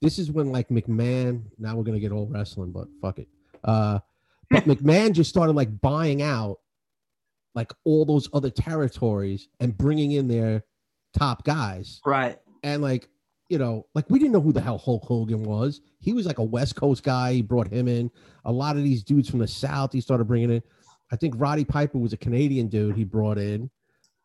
[0.00, 1.42] This is when like McMahon.
[1.58, 3.28] Now we're gonna get old wrestling, but fuck it.
[3.64, 3.98] Uh,
[4.50, 6.58] but McMahon just started like buying out
[7.54, 10.64] like all those other territories and bringing in their
[11.16, 12.00] top guys.
[12.04, 12.38] Right.
[12.62, 13.08] And like,
[13.48, 15.80] you know, like we didn't know who the hell Hulk Hogan was.
[16.00, 17.32] He was like a West Coast guy.
[17.32, 18.10] He brought him in.
[18.44, 20.62] A lot of these dudes from the South, he started bringing in.
[21.10, 23.70] I think Roddy Piper was a Canadian dude he brought in,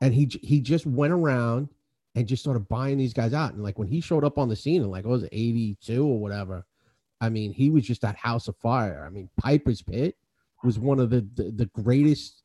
[0.01, 1.69] and he he just went around
[2.15, 3.53] and just started buying these guys out.
[3.53, 6.05] And like when he showed up on the scene in like it was eighty two
[6.05, 6.65] or whatever,
[7.21, 9.03] I mean he was just that house of fire.
[9.05, 10.15] I mean Piper's Pit
[10.63, 12.43] was one of the the, the greatest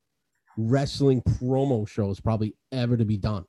[0.57, 3.45] wrestling promo shows probably ever to be done.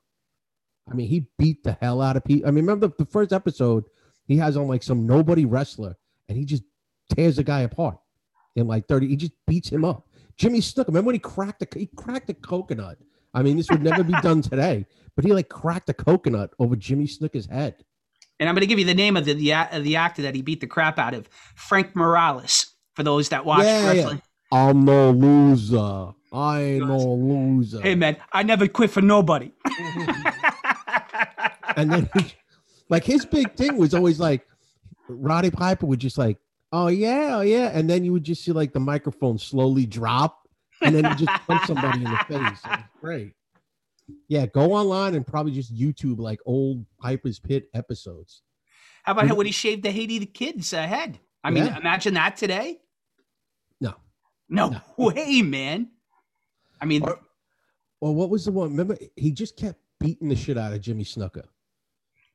[0.90, 2.48] I mean, he beat the hell out of people.
[2.48, 3.84] I mean, remember the, the first episode
[4.26, 5.96] he has on like some nobody wrestler
[6.28, 6.62] and he just
[7.10, 7.98] tears the guy apart
[8.56, 9.08] in like 30.
[9.08, 10.06] He just beats him up.
[10.36, 12.98] Jimmy Snuka, remember when he cracked the he cracked a coconut?
[13.34, 16.76] I mean, this would never be done today, but he like cracked a coconut over
[16.76, 17.76] Jimmy Snuka's head.
[18.38, 20.34] And I'm going to give you the name of the, the of the actor that
[20.34, 22.66] he beat the crap out of, Frank Morales.
[22.94, 24.16] For those that watch Yeah, yeah.
[24.50, 26.12] I'm no loser.
[26.32, 27.80] I ain't no loser.
[27.80, 29.52] hey man, I never quit for nobody.
[31.76, 32.10] and then
[32.88, 34.46] like his big thing was always like
[35.08, 36.38] Roddy Piper would just like,
[36.72, 40.48] oh yeah, oh yeah, and then you would just see like the microphone slowly drop,
[40.82, 42.60] and then he just punch somebody in the face.
[43.00, 43.34] Great.
[44.28, 48.42] Yeah, go online and probably just YouTube like old Piper's Pit episodes.
[49.02, 51.18] How about when he shaved the Haiti the kid's uh, head?
[51.42, 51.78] I mean, Yeah.
[51.78, 52.80] imagine that today.
[53.80, 53.94] No.
[54.48, 55.88] No, way, man.
[56.80, 57.20] I mean, Or-
[58.00, 58.70] Well, what was the one?
[58.70, 61.44] Remember, he just kept beating the shit out of Jimmy Snuka,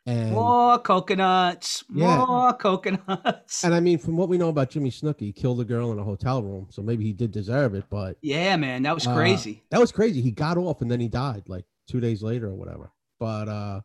[0.05, 2.23] and more coconuts, Yeah.
[2.25, 3.63] more coconuts.
[3.63, 5.99] and I mean, from what we know about Jimmy Snuka, he killed a girl in
[5.99, 8.17] a hotel room, so maybe he did deserve it, but.
[8.21, 9.63] yeah, man, that was Uh, crazy.
[9.71, 10.21] that was crazy.
[10.21, 12.91] He got off and then he died like two days later or whatever.
[13.19, 13.81] But uh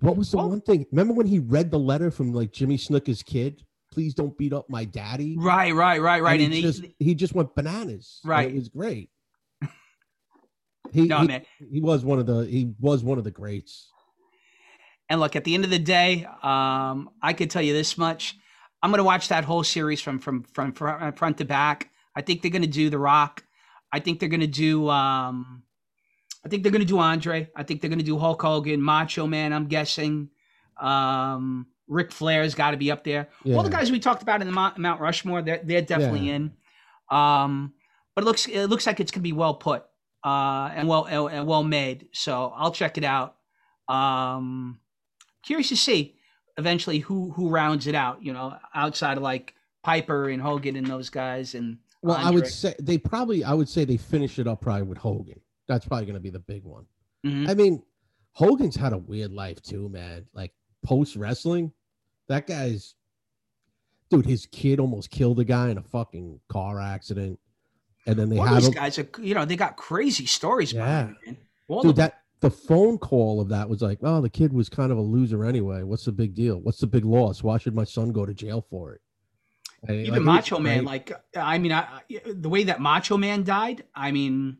[0.00, 0.46] what was the Oh.
[0.48, 0.86] one thing?
[0.92, 3.62] Remember when he read the letter from like Jimmy Snuka's kid?
[3.92, 5.36] Please don't beat up my daddy.
[5.38, 6.34] right, right, right, right.
[6.40, 8.20] And And, he he, just he just went bananas.
[8.24, 8.48] Right.
[8.50, 9.10] It was great.
[10.92, 11.42] He, no, he, man.
[11.72, 13.90] he was one of the he was one of the greats.
[15.08, 18.36] And look, at the end of the day, um, I could tell you this much:
[18.82, 21.90] I'm going to watch that whole series from from from fr- front to back.
[22.14, 23.44] I think they're going to do The Rock.
[23.92, 25.62] I think they're going to do um,
[26.46, 27.50] I think they're going to do Andre.
[27.56, 29.52] I think they're going to do Hulk Hogan, Macho Man.
[29.52, 30.30] I'm guessing.
[30.80, 33.28] Um, Ric Flair's got to be up there.
[33.42, 33.56] Yeah.
[33.56, 36.52] All the guys we talked about in the Mount, Mount Rushmore, they're, they're definitely in.
[37.10, 37.74] Um,
[38.14, 39.84] but it looks it looks like it's going to be well put
[40.24, 42.08] uh, and well and well made.
[42.12, 43.36] So I'll check it out.
[43.88, 44.78] Um,
[45.46, 46.16] curious to see
[46.58, 48.22] eventually who who rounds it out.
[48.22, 52.46] You know, outside of like Piper and Hogan and those guys and Well, I would
[52.46, 53.44] say they probably.
[53.44, 55.40] I would say they finish it up probably with Hogan.
[55.68, 56.86] That's probably going to be the big one.
[57.24, 57.48] Mhm.
[57.48, 57.82] I mean,
[58.32, 60.26] Hogan's had a weird life too, man.
[60.34, 60.52] Like
[60.84, 61.72] post wrestling,
[62.28, 62.94] that guy's
[64.10, 64.26] dude.
[64.26, 67.38] His kid almost killed a guy in a fucking car accident,
[68.06, 68.74] and then they All had these him.
[68.74, 71.16] guys are you know they got crazy stories man.
[71.82, 74.98] Dude, that the phone call of that was like, oh, the kid was kind of
[74.98, 75.82] a loser anyway.
[75.82, 76.58] What's the big deal?
[76.60, 77.42] What's the big loss?
[77.42, 79.00] Why should my son go to jail for it?
[79.88, 81.80] And, Even like, Macho Man, like I mean, I,
[82.10, 84.58] I- the way that Macho Man died, I mean,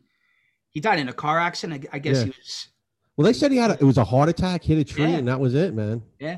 [0.69, 1.85] he died in a car accident.
[1.91, 2.23] I, I guess Yeah.
[2.25, 2.67] he was,
[3.15, 5.17] well, they said he had a, it was a heart attack, hit a tree, Yeah.
[5.17, 6.01] and that was it, man.
[6.19, 6.37] yeah,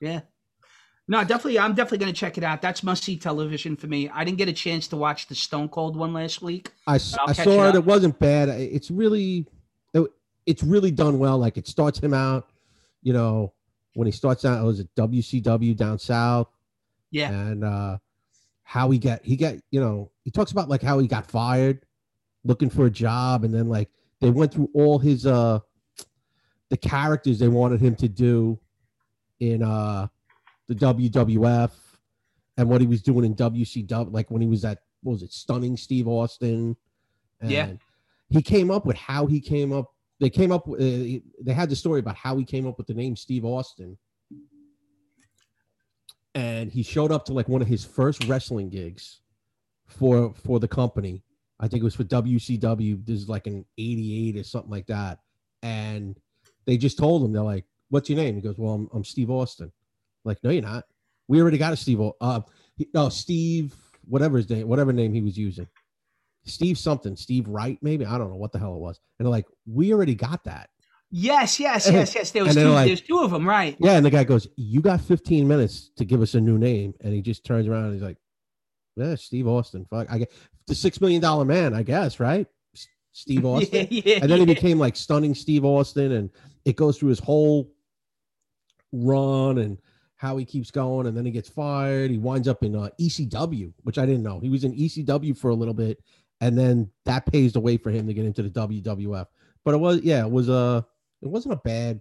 [0.00, 0.20] yeah.
[1.08, 2.60] No, definitely, I'm definitely going to check it out.
[2.60, 4.08] That's must see television for me.
[4.08, 6.72] I didn't get a chance to watch the Stone Cold one last week.
[6.86, 7.58] I, I saw it it.
[7.60, 7.74] up.
[7.76, 8.48] It wasn't bad.
[8.48, 9.46] It's really,
[10.46, 11.38] it's really done well.
[11.38, 12.48] Like it starts him out,
[13.02, 13.52] you know,
[13.94, 16.48] when he starts out, it was at WCW down south,
[17.10, 17.98] Yeah, and uh
[18.62, 21.84] how he got he got you know he talks about like how he got fired,
[22.44, 23.88] looking for a job, and then like
[24.20, 25.60] they went through all his uh
[26.68, 28.58] the characters they wanted him to do
[29.40, 30.08] in uh
[30.68, 31.70] the WWF
[32.56, 35.32] and what he was doing in WCW, like when he was at what was it,
[35.32, 36.76] stunning Steve Austin.
[37.40, 37.72] And Yeah.
[38.28, 39.92] he came up with how he came up.
[40.20, 40.66] They came up.
[40.66, 43.44] with- Uh, they had the story about how he came up with the name Steve
[43.44, 43.98] Austin.
[46.34, 49.20] And he showed up to like one of his first wrestling gigs
[49.86, 51.22] for for the company.
[51.58, 53.04] I think it was for WCW.
[53.06, 55.20] This is like an '88 or something like that.
[55.62, 56.18] And
[56.66, 59.30] they just told him they're like, "What's your name?" He goes, "Well, I'm, I'm Steve
[59.30, 59.72] Austin."
[60.24, 60.84] Like, no, you're not.
[61.28, 62.00] We already got a Steve.
[62.20, 62.40] Uh,
[62.76, 63.74] he, no, Steve,
[64.06, 65.66] whatever his name, whatever name he was using,
[66.46, 68.98] Steve something, Steve Wright, maybe I don't know what the hell it was.
[69.18, 70.70] And they're like, "We already got that."
[71.12, 72.30] yes, yes, yes, yes.
[72.32, 72.68] There was two.
[72.68, 73.76] like- there's two of them, right?
[73.78, 76.94] Yeah, and the guy goes, "You got 15 minutes to give us a new name,"
[77.00, 78.16] and he just turns around and he's like,
[78.96, 79.86] "Yeah, Steve Austin.
[79.88, 80.32] Fuck, I get
[80.66, 82.46] the six million dollar man, I guess, right?
[82.74, 84.54] S- Steve Austin." Yeah, yeah, and then he yeah.
[84.54, 86.30] became like stunning Steve Austin, and
[86.64, 87.70] it goes through his whole
[88.92, 89.78] run and
[90.16, 92.10] how he keeps going, and then he gets fired.
[92.10, 94.40] He winds up in uh, ECW, which I didn't know.
[94.40, 96.02] He was in ECW for a little bit,
[96.40, 99.26] and then that paves the way for him to get into the WWF.
[99.64, 100.86] But it was, yeah, it was a,
[101.22, 102.00] it wasn't a bad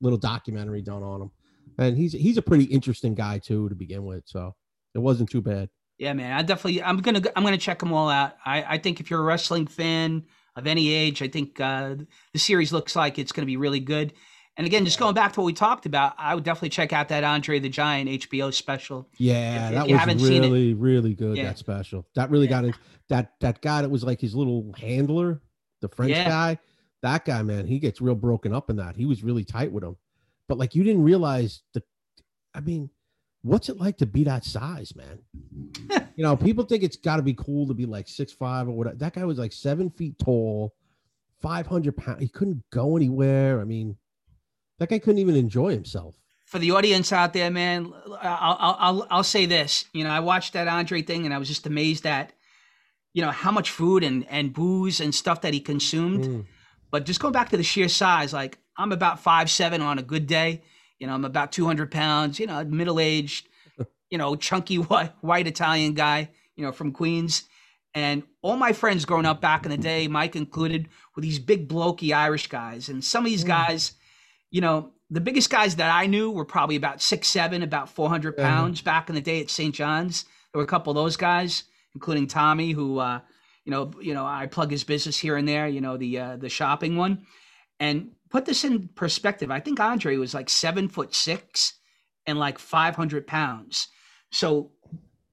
[0.00, 1.30] little documentary done on him,
[1.78, 4.54] and he's he's a pretty interesting guy too to begin with, so
[4.94, 5.68] it wasn't too bad.
[5.98, 6.32] Yeah, man.
[6.32, 6.82] I definitely.
[6.82, 7.22] I'm gonna.
[7.36, 8.32] I'm gonna check them all out.
[8.44, 8.62] I.
[8.62, 10.24] I think if you're a wrestling fan
[10.56, 11.96] of any age, I think uh,
[12.32, 14.14] the series looks like it's gonna be really good.
[14.60, 17.08] And again, just going back to what we talked about, I would definitely check out
[17.08, 19.08] that Andre the Giant HBO special.
[19.16, 21.38] Yeah, If- if that you was it- really, really good.
[21.38, 21.44] Yeah.
[21.44, 22.06] That special.
[22.14, 22.50] That really Yeah.
[22.50, 22.74] got in.
[23.08, 25.40] That that guy that was like his little handler,
[25.80, 26.28] the French Yeah.
[26.28, 26.58] guy.
[27.00, 28.96] That guy, man, he gets real broken up in that.
[28.96, 29.96] He was really tight with him.
[30.46, 31.82] But like, you didn't realize the.
[32.54, 32.90] I mean,
[33.40, 35.20] what's it like to be that size, man?
[36.16, 38.72] you know, people think it's got to be cool to be like six five or
[38.72, 38.96] whatever.
[38.96, 40.74] That guy was like seven feet tall,
[41.40, 42.20] five hundred pounds.
[42.20, 43.58] He couldn't go anywhere.
[43.58, 43.96] I mean,
[44.80, 46.16] that guy couldn't even enjoy himself.
[46.46, 49.84] For the audience out there, man, I'll, I'll, I'll, say this.
[49.92, 52.32] You know, I watched that Andre thing and I was just amazed at,
[53.12, 56.24] you know, how much food and, and booze and stuff that he consumed.
[56.24, 56.46] Mm.
[56.90, 60.02] But just going back to the sheer size, like I'm about five seven on a
[60.02, 60.62] good day.
[60.98, 62.40] You know, I'm about 200 pounds.
[62.40, 63.48] You know, middle aged,
[64.10, 66.30] you know, chunky white, white Italian guy.
[66.56, 67.44] You know, from Queens.
[67.94, 71.68] And all my friends growing up back in the day, Mike included, were these big
[71.68, 72.88] blokey Irish guys.
[72.88, 73.48] And some of these Mm.
[73.48, 73.92] guys,
[74.50, 78.38] you know, the biggest guys that I knew were probably about six seven, about 400
[78.38, 78.48] Uh-huh.
[78.48, 79.74] pounds back in the day at St.
[79.74, 80.24] John's.
[80.52, 83.20] There were a couple of those guys, including Tommy, who uh,
[83.64, 86.36] you know, you know, I plug his business here and there, you know, the uh,
[86.36, 87.26] the shopping one.
[87.78, 89.50] And put this in perspective.
[89.50, 91.74] I think Andre was like seven foot six
[92.26, 93.88] and like 500 pounds.
[94.30, 94.72] So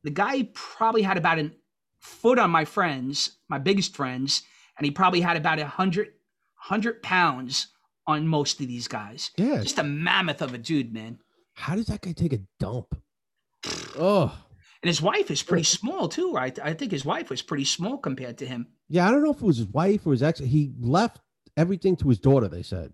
[0.04, 1.52] the guy probably had about a
[2.00, 4.44] foot on my friends, my biggest friends,
[4.78, 6.10] and he probably had about a hundred,
[6.56, 7.68] hundred pounds
[8.08, 9.32] on most of these guys.
[9.38, 11.20] Yeah, Just a mammoth of a dude, man.
[11.54, 12.96] How does that guy take a dump?
[14.00, 14.34] Oh,
[14.84, 16.58] And his wife is pretty small too, right?
[16.64, 18.68] I think his wife was pretty small compared to him.
[18.90, 19.08] yeah.
[19.08, 20.40] I don't know if it was his wife or his ex.
[20.40, 21.20] He left
[21.58, 22.48] everything to his daughter.
[22.48, 22.94] They said.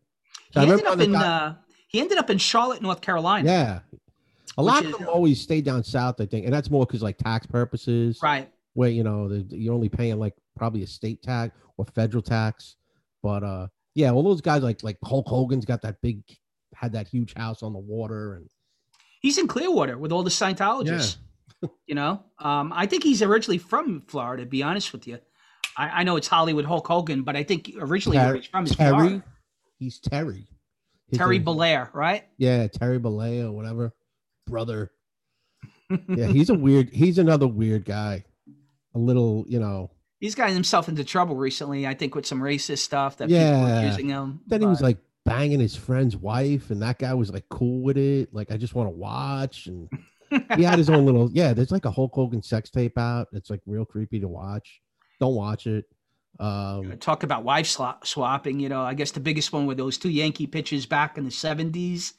[0.51, 1.55] He So I ended up in uh,
[1.87, 3.47] he ended up in Charlotte, North Carolina.
[3.49, 3.79] yeah,
[4.57, 6.19] a lot Which of them always stay down south.
[6.21, 8.49] I think, and that's more because like tax purposes, Right.
[8.73, 12.77] where you know you're only paying like probably a state tax or federal tax.
[13.21, 16.23] But uh, yeah, all those guys like like Hulk Hogan's got that big,
[16.73, 18.49] had that huge house on the water, and
[19.23, 21.15] He's in Clearwater with all the Scientologists.
[21.87, 24.43] you know, um, I think he's originally from Florida.
[24.43, 25.17] To be honest with you,
[25.77, 28.65] I, I know it's Hollywood Hulk Hogan, but I think originally where Ter- he's from
[28.65, 29.23] is Terry, Florida.
[29.79, 30.45] he's Terry.
[31.07, 32.25] His Terry Bollea, right?
[32.37, 33.93] Yeah, Terry Bollea or whatever,
[34.45, 34.91] brother.
[36.09, 36.89] Yeah, he's a weird.
[36.89, 38.25] He's another weird guy.
[38.95, 39.91] A little, you know.
[40.23, 41.85] He's gotten himself into trouble recently.
[41.85, 43.61] I think with some racist stuff that people Yeah.
[43.61, 44.39] were accusing him.
[44.47, 47.97] Then he was like banging his friend's wife, and that guy was like cool with
[47.97, 48.33] it.
[48.33, 49.67] Like, I just want to watch.
[49.67, 49.89] And
[50.55, 51.29] he had his own little.
[51.33, 53.27] Yeah, there's like a Hulk Hogan sex tape out.
[53.33, 54.79] It's like real creepy to watch.
[55.19, 55.85] Don't watch it.
[56.39, 58.61] Um, talk about wife swap, swapping.
[58.61, 61.31] You know, I guess the biggest one were those two Yankee pitchers back in the
[61.31, 62.13] '70s.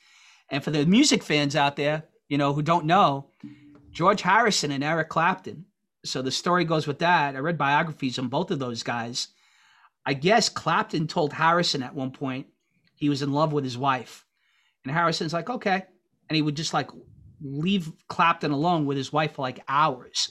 [0.50, 3.30] And for the music fans out there, you know, who don't know,
[3.92, 5.64] George Harrison and Eric Clapton.
[6.04, 7.34] So the story goes with that.
[7.34, 9.28] I read biographies on both of those guys.
[10.06, 12.46] I guess Clapton told Harrison at one point
[12.94, 14.24] he was in love with his wife,
[14.84, 15.82] and Harrison's like, okay,
[16.28, 16.90] and he would just like
[17.40, 20.30] leave Clapton alone with his wife for like hours.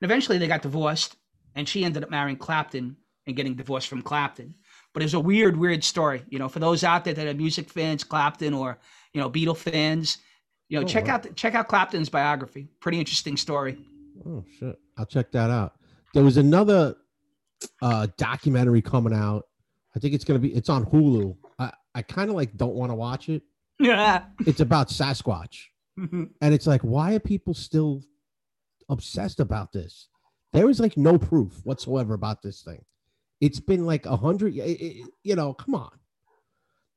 [0.00, 1.16] And eventually they got divorced,
[1.54, 2.96] and she ended up marrying Clapton
[3.26, 4.54] and getting divorced from Clapton.
[4.92, 6.22] But it's a weird, weird story.
[6.28, 8.78] You know, for those out there that are music fans, Clapton or
[9.14, 10.18] you know Beatle fans,
[10.68, 11.14] you know, Oh, check wow.
[11.14, 12.68] out check out Clapton's biography.
[12.80, 13.78] Pretty interesting story.
[14.24, 14.76] Oh shit!
[14.96, 15.74] I'll check that out.
[16.14, 16.94] There was another
[17.82, 19.44] uh documentary coming out.
[19.94, 20.54] I think it's gonna be.
[20.54, 21.36] It's on Hulu.
[21.58, 23.42] I I kind of like don't want to watch it.
[23.78, 24.24] Yeah.
[24.46, 25.56] It's about Sasquatch,
[25.96, 28.02] and it's like, why are people still
[28.88, 30.08] obsessed about this?
[30.52, 32.82] There is like no proof whatsoever about this thing.
[33.40, 34.54] It's been like a hundred.
[34.54, 35.90] y- it- it- You know, come on.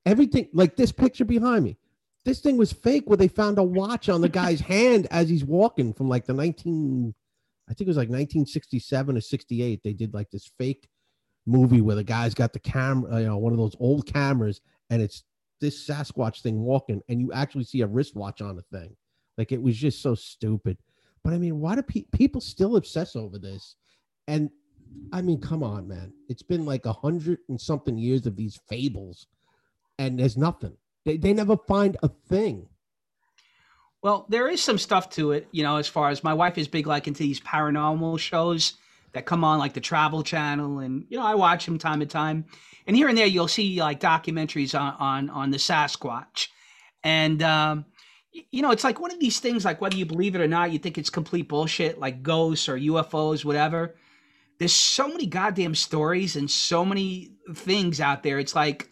[0.05, 1.77] Everything like this picture behind me.
[2.25, 5.45] This thing was fake where they found a watch on the guy's hand as he's
[5.45, 7.13] walking from like the 19
[7.69, 10.89] I think it was like 1967 or 68 they did like this fake
[11.45, 15.01] movie where the guy's got the camera you know one of those old cameras and
[15.01, 15.23] it's
[15.61, 18.95] this Sasquatch thing walking and you actually see a wristwatch on the thing.
[19.37, 20.77] Like it was just so stupid.
[21.23, 23.75] But I mean why do pe- people still obsess over this?
[24.27, 24.49] And
[25.11, 26.13] I mean come on man.
[26.27, 29.27] It's been like a hundred and something years of these fables
[29.97, 32.67] and there's nothing they, they never find a thing
[34.01, 36.69] Well, there is some stuff to it, you know, as far as my wife is
[36.69, 38.75] big like into these paranormal shows
[39.13, 42.05] that come on like the Travel Channel and you know, I watch them time to
[42.05, 42.45] time.
[42.87, 46.47] And here and there you'll see like documentaries on on on the Sasquatch.
[47.03, 47.85] And um
[48.51, 50.71] you know, it's like one of these things like whether you believe it or not,
[50.71, 53.95] you think it's complete bullshit like ghosts or UFOs whatever.
[54.59, 58.39] There's so many goddamn stories and so many things out there.
[58.39, 58.89] It's like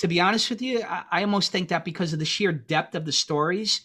[0.00, 2.94] to be honest with you, I, I almost think that because of the sheer depth
[2.94, 3.82] of the stories,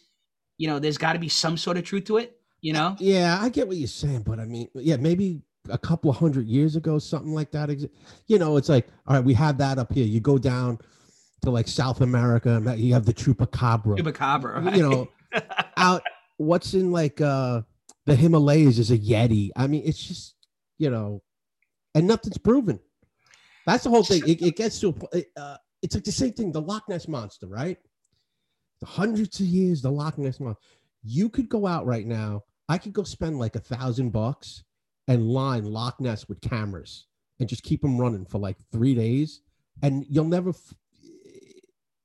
[0.57, 2.39] you know, there's got to be some sort of truth to it.
[2.61, 6.09] You know, Yeah, I get what you're saying, but I mean, yeah, maybe a couple
[6.09, 7.69] of hundred years ago, something like that.
[8.27, 10.05] You know, it's like, all right, we have that up here.
[10.05, 10.79] You go down
[11.43, 13.99] to like South America, and you have the chupacabra.
[13.99, 14.65] Chupacabra.
[14.65, 14.75] Right?
[14.77, 15.41] You know,
[15.77, 16.01] out
[16.37, 17.61] what's in like uh
[18.05, 19.49] the Himalayas is a yeti.
[19.55, 20.35] I mean, it's just
[20.77, 21.21] you know,
[21.93, 22.79] and nothing's proven.
[23.67, 24.23] That's the whole thing.
[24.25, 25.25] It, it gets to a point.
[25.35, 26.51] Uh, it's like the same thing.
[26.51, 27.77] The Loch Ness monster, right?
[28.79, 30.59] The hundreds of years, the Loch Ness monster.
[31.03, 32.41] You could go out right now.
[32.67, 34.63] I could go spend like a thousand bucks
[35.07, 37.05] and line Loch Ness with cameras
[37.39, 39.41] and just keep them running for like three days,
[39.83, 40.49] and you'll never.
[40.49, 40.73] F-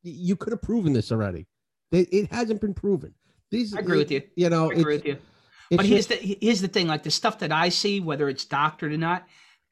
[0.03, 1.47] you could have proven this already.
[1.91, 3.15] It, it hasn't been proven.
[3.51, 4.23] These, I agree with you.
[4.37, 5.17] You know, I agree with you.
[5.71, 8.93] But here's the here's the thing: like the stuff that I see, whether it's doctored
[8.93, 9.27] or not,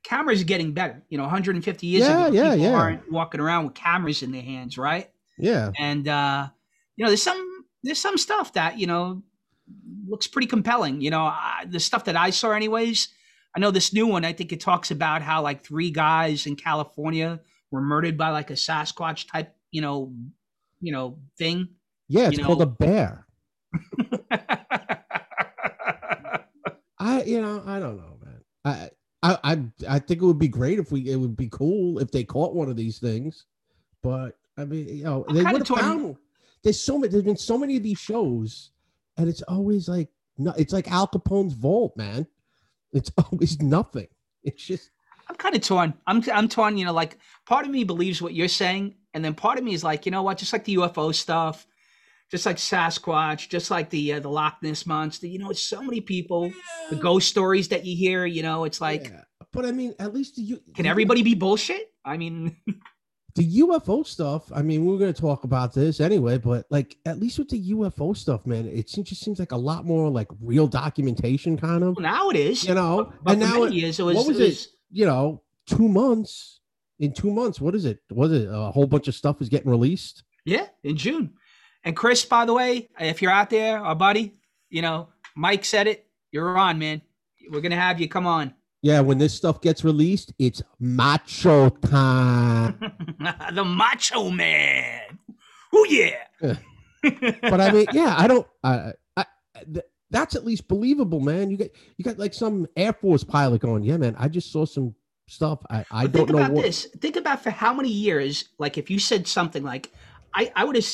[0.08, 1.02] cameras are getting better.
[1.08, 2.74] You know, 150 years Yeah, ago, yeah, people yeah.
[2.74, 5.10] aren't walking around with cameras in their hands, right?
[5.38, 6.48] yeah, And uh,
[6.96, 9.22] you know, there's some there's some stuff that you know
[10.08, 11.00] looks pretty compelling.
[11.00, 13.08] You know, I, the stuff that I saw, anyways.
[13.56, 14.24] I know this new one.
[14.26, 17.40] I think it talks about how like three guys in California
[17.70, 20.12] were murdered by like a Sasquatch type, you know,
[20.80, 21.68] you know thing.
[22.08, 22.28] yeah.
[22.28, 23.26] It's called know- a bear.
[27.00, 28.40] I, you know, I don't know, man.
[28.64, 28.90] I,
[29.22, 31.10] I, I, I think it would be great if we.
[31.10, 33.46] It would be cool if they caught one of these things,
[34.02, 36.16] but I mean, you know, I'm they would have found.
[36.62, 37.10] There's so many.
[37.10, 38.70] There's been so many of these shows,
[39.16, 40.52] and it's always like no.
[40.56, 42.26] It's like Al Capone's vault, man.
[42.92, 44.08] It's always nothing.
[44.44, 44.90] It's just
[45.28, 45.94] I'm kind of torn.
[46.06, 46.78] I'm I'm torn.
[46.78, 49.74] You know, like part of me believes what you're saying, and then part of me
[49.74, 50.38] is like, you know what?
[50.38, 51.66] Just like the UFO stuff,
[52.30, 55.26] just like Sasquatch, just like the uh, the Loch Ness monster.
[55.26, 56.52] You know, it's so many people.
[56.90, 58.26] The ghost stories that you hear.
[58.26, 59.22] You know, it's like, yeah.
[59.52, 61.92] But I mean, at least the U- can everybody be bullshit?
[62.04, 62.56] I mean,
[63.34, 66.96] the UFO stuff, I mean, we are going to talk about this anyway, but like
[67.06, 70.10] at least with the UFO stuff, man, it seems, just seems like a lot more
[70.10, 71.98] like real documentation, kind of.
[71.98, 72.64] now it is.
[72.64, 74.16] You know, but and now it- years it was.
[74.16, 76.60] what was it was You know, two months,
[76.98, 77.60] in two months.
[77.60, 78.00] What is it?
[78.10, 80.24] Was it a whole bunch of stuff is getting released?
[80.44, 81.34] Yeah, in June.
[81.84, 84.34] And Chris, by the way, if you're out there, our buddy,
[84.70, 86.06] you know, Mike said it.
[86.32, 87.02] You're on, man.
[87.50, 88.54] We're gonna have you come on.
[88.82, 92.78] Yeah, when this stuff gets released, it's macho time.
[93.52, 95.18] the Macho Man.
[95.72, 96.16] Oh yeah.
[97.02, 98.46] but I mean, yeah, I don't.
[98.62, 99.24] I, I,
[99.72, 101.50] th- that's at least believable, man.
[101.50, 104.14] You got you got like some Air Force pilot going, yeah, man.
[104.18, 104.94] I just saw some
[105.28, 105.60] stuff.
[105.70, 106.64] I I But don't think know about what.
[106.64, 106.84] this.
[107.00, 109.92] Think about for how many years, like if you said something like,
[110.34, 110.84] I, I would have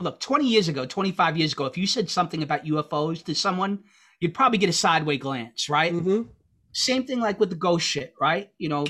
[0.00, 3.84] look, 20 years ago, 25 years ago, if you said something about UFOs to someone,
[4.20, 5.92] you'd probably get a sideways glance, right?
[5.92, 6.28] Mhm.
[6.72, 8.50] Same thing like with the ghost shit, right?
[8.58, 8.86] You know,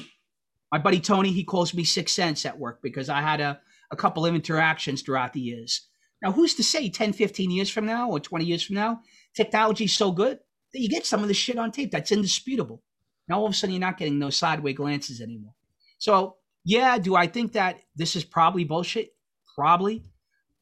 [0.71, 3.97] my buddy Tony, he calls me Six Sense at work because I had a, a
[3.97, 5.89] couple of interactions throughout the years.
[6.23, 9.01] Now, who's to say 10, 15 years from now or 20 years from now,
[9.35, 10.39] technology's so good
[10.73, 11.91] that you get some of the shit on tape.
[11.91, 12.83] That's indisputable.
[13.29, 15.55] Now, all of a sudden, you're not getting those sideways glances anymore.
[15.99, 19.11] So, yeah, do I think that this is probably bullshit?
[19.55, 20.05] Probably.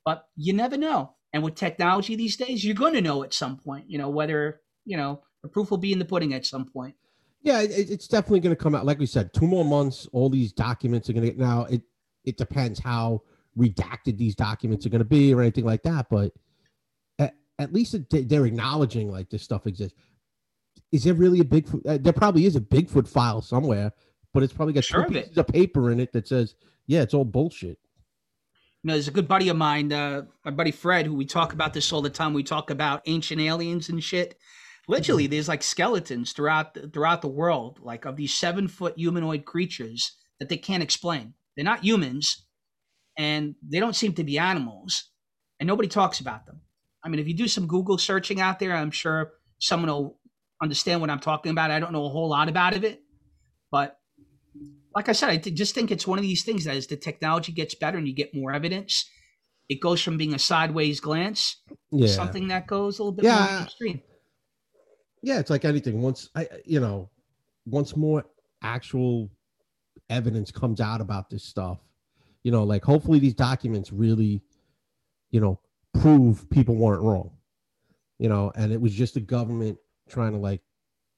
[0.06, 1.14] But you never know.
[1.34, 4.60] And with technology these days, you're going to know at some point, you know, whether,
[4.86, 6.94] you know, the proof will be in the pudding at some point.
[7.42, 8.86] Yeah, it, it's definitely going to come out.
[8.86, 10.08] Like we said, two more months.
[10.12, 11.64] All these documents are going to get now.
[11.64, 11.82] It
[12.24, 13.22] it depends how
[13.58, 16.06] redacted these documents are going to be or anything like that.
[16.08, 16.32] But
[17.18, 19.98] at, at least it, they're acknowledging like this stuff exists.
[20.92, 21.86] Is there really a Bigfoot?
[21.86, 23.92] Uh, there probably is a Bigfoot file somewhere,
[24.32, 26.54] but it's probably got Sure two pieces of paper in it that says,
[26.86, 27.78] "Yeah, it's all bullshit."
[28.86, 31.74] Know, there's a good buddy of mine, uh, my buddy Fred, who we talk about
[31.74, 32.32] this all the time.
[32.32, 34.38] We talk about ancient aliens and shit.
[34.86, 39.44] Literally, there's like skeletons throughout the, throughout the world, like of these seven foot humanoid
[39.44, 41.34] creatures that they can't explain.
[41.56, 42.46] They're not humans,
[43.18, 45.10] and they don't seem to be animals,
[45.58, 46.60] and nobody talks about them.
[47.04, 50.20] I mean, if you do some Google searching out there, I'm sure someone will
[50.62, 51.72] understand what I'm talking about.
[51.72, 53.02] I don't know a whole lot about it,
[53.72, 53.98] but
[54.96, 57.52] like I said, I just think it's one of these things that as the technology
[57.52, 59.08] gets better and you get more evidence,
[59.68, 63.24] it goes from being a sideways glance Yeah, to something that goes a little bit
[63.26, 63.46] Yeah.
[63.46, 64.02] more extreme.
[65.22, 66.00] yeah, it's like anything.
[66.02, 67.10] Once I, you know,
[67.66, 68.24] once more
[68.62, 69.30] actual
[70.08, 71.78] evidence comes out about this stuff,
[72.42, 74.42] you know, like hopefully these documents really,
[75.30, 75.60] you know,
[76.00, 77.32] prove people weren't wrong,
[78.18, 79.78] you know, and it was just the government
[80.08, 80.62] trying to like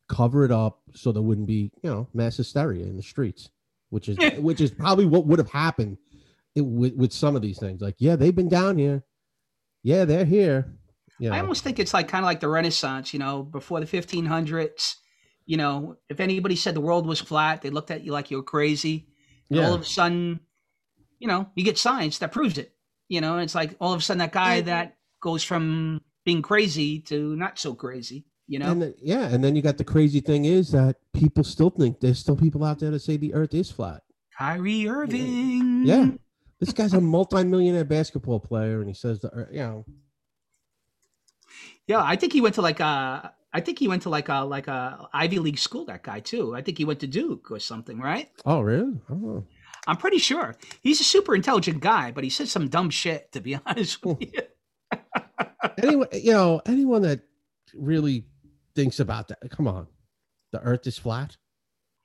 [0.09, 3.51] cover it up so there wouldn't be, you know, mass hysteria in the streets,
[3.91, 5.99] which is which is probably what would have happened
[6.55, 7.81] it, with with some of these things.
[7.81, 9.05] Like, yeah, they've been down here,
[9.83, 10.75] yeah, they're here.
[11.19, 13.81] You know, I almost think it's like kind of like the Renaissance, you know, before
[13.81, 14.95] the 1500s.
[15.47, 18.37] You know, if anybody said the world was flat, they looked at you like you
[18.37, 19.09] were crazy.
[19.49, 19.67] Yeah.
[19.67, 20.41] all of a sudden,
[21.19, 22.75] you know, you get science that proves it.
[23.09, 26.43] You know, and it's like all of a sudden that guy that goes from being
[26.43, 28.27] crazy to not so crazy.
[28.49, 31.45] You know, And then, yeah, and then you got the crazy thing is that people
[31.45, 34.03] still think there's still people out there that say the Earth is flat.
[34.37, 35.83] Kyrie Irving.
[35.85, 36.13] Yeah,
[36.59, 39.85] this guy's a multimillionaire basketball player, and he says the Earth, you know,
[41.87, 43.35] Yeah, I think he went to like a.
[43.53, 45.85] I think he went to like a like a Ivy League school.
[45.85, 46.55] That guy too.
[46.55, 48.31] I think he went to Duke or something, right?
[48.47, 48.99] oh really?
[49.11, 49.45] Oh,
[49.87, 53.31] I'm pretty sure he's a super intelligent guy, but he said some dumb shit.
[53.33, 54.25] To be honest with hmm.
[54.33, 54.43] you,
[55.83, 57.21] anyone, you know, anyone that
[57.75, 58.25] really
[58.79, 59.89] thinks about that, come on,
[60.53, 61.37] the Earth is flat.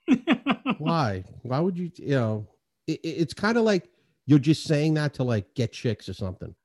[0.80, 1.24] Why?
[1.44, 1.92] Why would you?
[1.98, 2.48] You know,
[2.88, 3.90] it, it- it's kind of like
[4.26, 6.56] you're just saying that to like get chicks or something.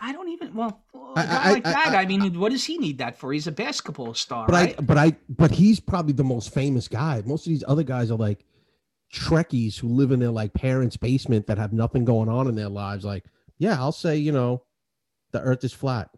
[0.00, 0.54] I don't even.
[0.54, 0.84] Well,
[1.16, 1.88] I- I- like I- that.
[1.94, 3.32] I- I, mean, what does he need that for?
[3.32, 4.74] He's a basketball star, But right?
[4.78, 7.22] I, but I, but he's probably the most famous guy.
[7.24, 8.44] Most of these other guys are like
[9.12, 12.68] Trekkies who live in their like parents' basement that have nothing going on in their
[12.68, 13.04] lives.
[13.06, 13.24] Like,
[13.58, 14.62] yeah, I'll say, you know,
[15.32, 16.10] the Earth is flat.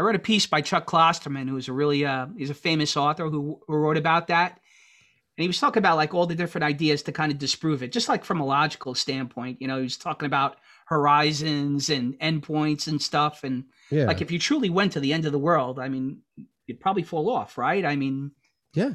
[0.00, 3.28] I read a piece by Chuck Klosterman, who's a really uh, he's a famous author
[3.28, 7.02] who, who wrote about that, and he was talking about like all the different ideas
[7.02, 9.60] to kind of disprove it, just like from a logical standpoint.
[9.60, 14.30] You know, he was talking about horizons and endpoints and stuff, and Yeah, like if
[14.30, 16.22] you truly went to the end of the world, I mean,
[16.66, 17.84] you'd probably fall off, right?
[17.84, 18.30] I mean,
[18.72, 18.94] yeah,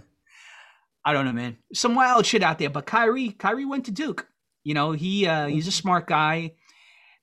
[1.06, 1.58] I don't know, man.
[1.72, 2.72] Some wild shit out there.
[2.72, 4.28] But Kyrie, Kyrie went to Duke.
[4.64, 6.54] You know, he uh, he's a smart guy,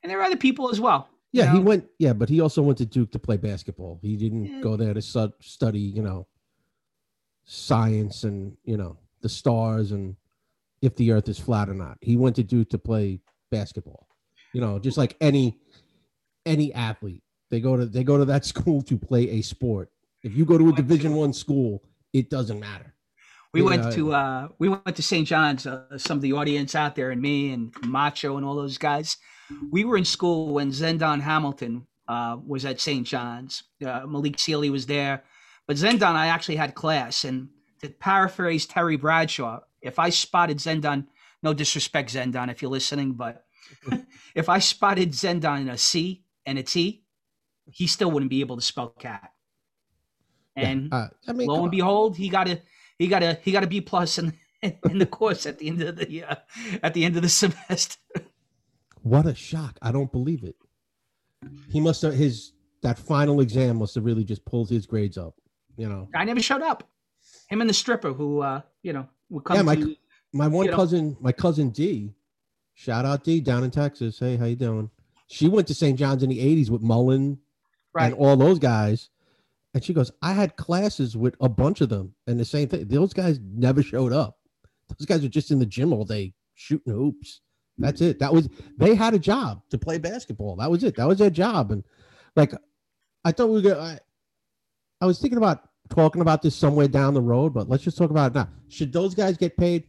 [0.04, 1.08] and there are other people as well.
[1.32, 1.52] Yeah.
[1.52, 3.98] He went, yeah, but he also went to Duke to play basketball.
[4.02, 4.60] He didn't Yeah.
[4.60, 6.26] go there to su- study, you know,
[7.44, 10.16] science and you know the stars and
[10.80, 11.98] if the Earth is flat or not.
[12.00, 13.20] He went to Duke to play
[13.50, 14.08] basketball.
[14.52, 15.58] You know, just like any
[16.44, 19.90] any athlete, they go to they go to that school to play a sport.
[20.22, 22.94] If you go to a Division One school, it doesn't matter.
[23.54, 25.26] We went I- to uh, we went to St.
[25.26, 25.66] John's.
[25.66, 29.16] Uh, some of the audience out there, and me and Macho and all those guys.
[29.70, 33.06] We were in school when Zendon Hamilton uh, was at St.
[33.06, 33.62] John's.
[33.84, 35.22] Uh, Malik Sealy was there,
[35.66, 37.24] but Zendon, I actually had class.
[37.24, 37.48] And
[37.80, 41.06] to paraphrase Terry Bradshaw, if I spotted Zendon
[41.42, 43.44] no disrespect, Zendon, if you're listening, but
[44.34, 47.04] if I spotted Zendon in a C and a T,
[47.70, 49.32] he still wouldn't be able to spell cat.
[50.54, 52.60] And Yeah, uh, I mean, lo and behold, he got a
[52.98, 54.32] he got a he got a B plus in
[54.62, 56.36] in the course at the end of the uh,
[56.82, 57.98] at the end of the semester.
[59.02, 59.78] What a shock!
[59.82, 60.56] I don't believe it.
[61.70, 65.34] He must have his that final exam must have really just pulled his grades up.
[65.76, 66.84] You know, I never showed up.
[67.48, 69.96] Him and the stripper who uh you know would come Yeah, my to
[70.32, 72.14] my one You know- cousin, my cousin D,
[72.74, 74.18] shout out D down in Texas.
[74.18, 74.90] Hey, how you doing?
[75.26, 75.98] She went to St.
[75.98, 77.38] John's in the '80s with Mullin
[77.94, 78.06] right.
[78.06, 79.08] and all those guys.
[79.74, 82.86] And she goes, I had classes with a bunch of them, and the same thing.
[82.88, 84.38] Those guys never showed up.
[84.98, 87.40] Those guys are just in the gym all day shooting hoops.
[87.78, 88.18] That's it.
[88.18, 88.48] That was
[88.78, 90.56] they had a job to play basketball.
[90.56, 90.96] That was it.
[90.96, 91.72] That was their job.
[91.72, 91.82] And
[92.36, 92.52] like,
[93.24, 93.80] I thought we were gonna.
[93.80, 93.98] I,
[95.00, 98.10] I was thinking about talking about this somewhere down the road, but let's just talk
[98.10, 98.48] about it now.
[98.68, 99.84] Should those guys get paid?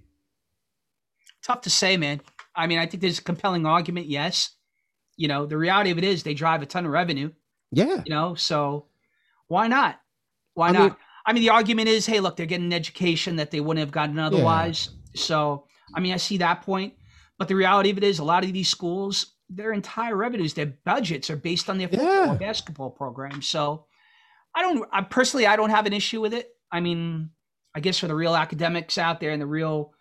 [1.43, 2.21] Tough to say, man.
[2.55, 4.07] I mean, I think there's a compelling argument.
[4.07, 4.51] Yes,
[5.17, 7.31] you know the reality of it is they drive a ton of revenue.
[7.71, 8.03] Yeah.
[8.05, 8.86] You know, so
[9.47, 9.99] why not?
[10.53, 10.81] Why I not?
[10.81, 13.79] mean- I mean, the argument is, hey, look, they're getting an education that they wouldn't
[13.79, 14.89] have gotten otherwise.
[15.15, 15.65] So,
[15.95, 16.95] I mean, I see that point.
[17.39, 20.73] But the reality of it is, a lot of these schools, their entire revenues, their
[20.86, 22.36] budgets are based on their football Yeah.
[22.36, 23.47] basketball programs.
[23.47, 23.86] So,
[24.55, 26.49] I don't, I personally, I don't have an issue with it.
[26.71, 27.31] I mean,
[27.75, 29.93] I guess for the real academics out there and the real,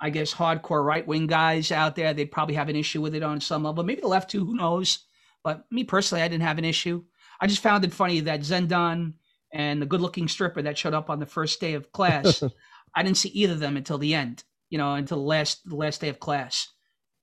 [0.00, 3.22] I guess, hardcore right wing guys out there, they'd probably have an issue with it
[3.24, 3.82] on some level.
[3.82, 5.00] Maybe the left too, who knows?
[5.42, 7.02] But me personally, I didn't have an issue.
[7.40, 9.14] I just found it funny that Zendon
[9.52, 12.42] and the good looking stripper that showed up on the first day of class,
[12.94, 15.76] I didn't see either of them until the end, you know, until the last the
[15.76, 16.68] last day of class.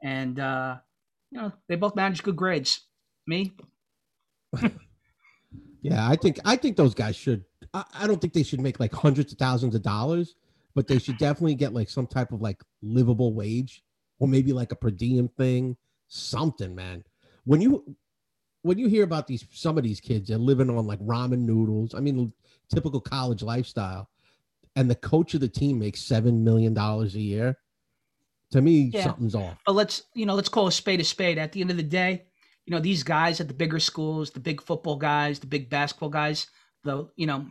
[0.03, 0.77] And uh,
[1.31, 2.81] you know, they both managed good grades.
[3.25, 3.55] Me,
[5.83, 7.43] Yeah, I think I think those guys should.
[7.73, 10.35] I, I don't think they should make like hundreds of thousands of dollars,
[10.73, 13.83] but they should definitely get like some type of like livable wage,
[14.17, 15.75] or maybe like a per diem thing,
[16.07, 17.03] something, man.
[17.43, 17.97] When you
[18.61, 21.93] when you hear about these some of these kids, they're living on like ramen noodles.
[21.93, 22.31] I mean,
[22.73, 24.09] typical college lifestyle,
[24.77, 27.57] and the coach of the team makes seven million dollars a year.
[28.53, 29.03] To me, Yeah.
[29.03, 29.57] something's off.
[29.65, 31.37] but let's you know, let's call a spade a spade.
[31.37, 32.23] At the end of the day,
[32.65, 36.09] you know, these guys at the bigger schools, the big football guys, the big basketball
[36.09, 36.47] guys,
[36.83, 37.45] the you know,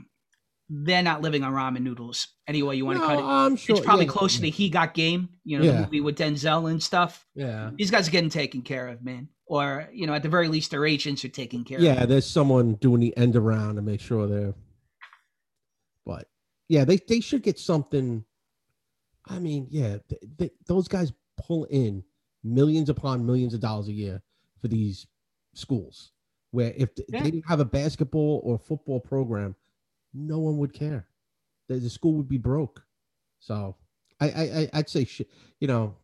[0.71, 2.29] they're not living on ramen noodles.
[2.49, 3.23] anyway you want to cut it.
[3.23, 5.73] I'm sure It's probably yeah, closer to He Got Game, you know, Yeah.
[5.73, 7.27] the movie with Denzel and stuff.
[7.35, 9.29] Yeah, These guys are getting taken care of, man.
[9.47, 12.07] Or, you know, at the very least, their agents are taking care of yeah.
[12.07, 14.55] There's someone doing the end around to make sure they're.
[16.07, 16.27] But
[16.69, 18.25] yeah, they they should get something.
[19.29, 22.03] I mean, yeah, th th those guys pull in
[22.45, 24.23] millions upon millions of dollars a year
[24.61, 25.07] for these
[25.55, 26.13] schools.
[26.51, 27.23] Where if th- Yeah.
[27.23, 29.55] they didn't have a basketball or football program,
[30.13, 31.07] no one would care.
[31.69, 32.85] The, the school would be broke.
[33.39, 33.77] So
[34.21, 35.23] I I I- I'd say sh-
[35.61, 35.97] you know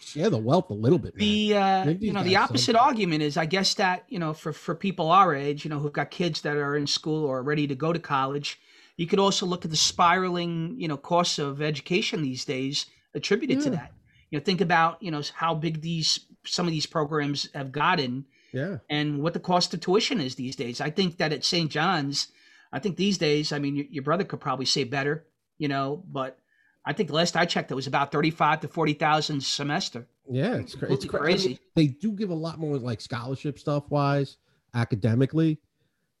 [0.00, 1.14] share the wealth a little bit.
[1.16, 1.20] Man.
[1.20, 4.52] The uh, you know the opposite some- argument is I guess that you know for
[4.52, 7.66] for people our age you know who've got kids that are in school or ready
[7.68, 8.58] to go to college,
[8.96, 13.60] you could also look at the spiraling you know costs of education these days attributed
[13.62, 13.72] to mm.
[13.72, 13.92] that.
[14.30, 18.24] You know think about you know how big these some of these programs have gotten
[18.52, 18.78] yeah.
[18.88, 20.80] and what the cost of tuition is these days.
[20.80, 21.70] I think that at St.
[21.70, 22.28] John's,
[22.72, 25.26] I think these days, I mean, your, your brother could probably say better,
[25.58, 26.38] you know, but
[26.84, 30.06] I think the last I checked, it was about thirty-five to forty thousand semester.
[30.28, 31.58] Yeah, it's, cra- it's cra- I mean, crazy.
[31.74, 34.36] they do give a lot more like scholarship stuff wise,
[34.74, 35.58] academically,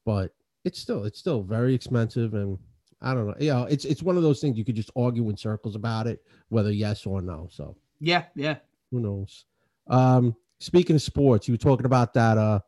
[0.04, 0.32] but
[0.66, 2.58] it's still it's still very expensive and
[3.00, 3.34] I don't know.
[3.38, 6.06] You know, it's it's one of those things you could just argue in circles about
[6.06, 7.48] it, whether yes or no.
[7.50, 8.56] So Yeah, yeah.
[8.90, 9.44] who knows?
[9.88, 12.60] Um, speaking of sports, you were talking about that uh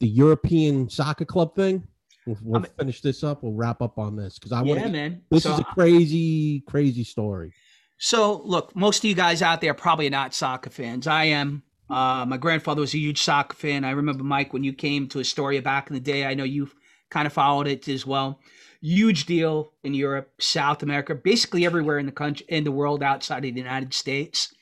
[0.00, 1.86] the European soccer club thing.
[2.26, 3.42] We'll, we'll mean- finish this up.
[3.42, 4.92] We'll wrap up on this because I want yeah, to.
[4.92, 5.22] man.
[5.30, 7.52] This so, is a crazy, crazy story.
[7.98, 11.06] so, look, most of you guys out there probably not soccer fans.
[11.06, 11.62] I am.
[11.90, 13.84] Uh, my grandfather was a huge soccer fan.
[13.84, 16.24] I remember Mike when you came to Astoria back in the day.
[16.24, 16.74] I know you've
[17.12, 18.40] kind of followed it as well.
[18.80, 23.44] Huge deal in Europe, South America, basically everywhere in the country, in the world outside
[23.44, 24.52] of the United States.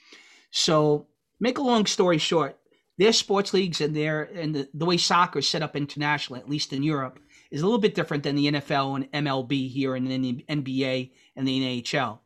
[0.50, 1.06] So,
[1.38, 2.58] make a long story short,
[2.98, 6.50] their sports leagues and their and the, the way soccer is set up internationally, at
[6.50, 7.20] least in Europe,
[7.50, 11.12] is a little bit different than the NFL and MLB here and then the NBA
[11.36, 12.18] and the NHL.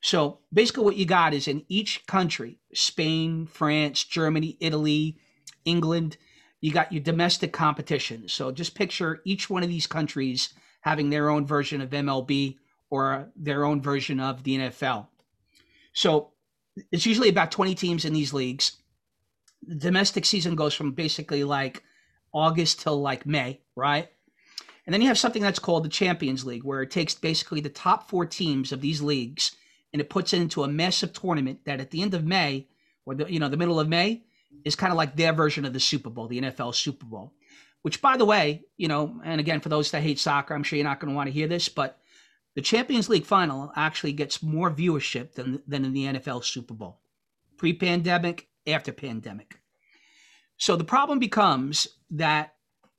[0.00, 5.18] So basically, what you got is in each country Spain, France, Germany, Italy,
[5.64, 6.16] England
[6.62, 8.28] you got your domestic competition.
[8.28, 12.56] So just picture each one of these countries having their own version of MLB
[12.88, 15.08] or their own version of the NFL.
[15.92, 16.30] So
[16.90, 18.76] it's usually about 20 teams in these leagues.
[19.66, 21.82] The domestic season goes from basically like
[22.32, 24.08] August till like May, right?
[24.86, 27.68] And then you have something that's called the Champions League, where it takes basically the
[27.68, 29.56] top four teams of these leagues
[29.92, 32.68] and it puts it into a massive tournament that at the end of May,
[33.04, 34.22] or the you know the middle of May
[34.64, 37.32] is kind of like their version of the Super Bowl, the NFL Super Bowl.
[37.82, 40.76] Which, by the way, you know, and again for those that hate soccer, I'm sure
[40.76, 41.98] you're not going to want to hear this, but
[42.54, 47.00] the Champions League final actually gets more viewership than than in the NFL Super Bowl,
[47.56, 49.58] pre-pandemic, after pandemic.
[50.58, 52.54] So the problem becomes that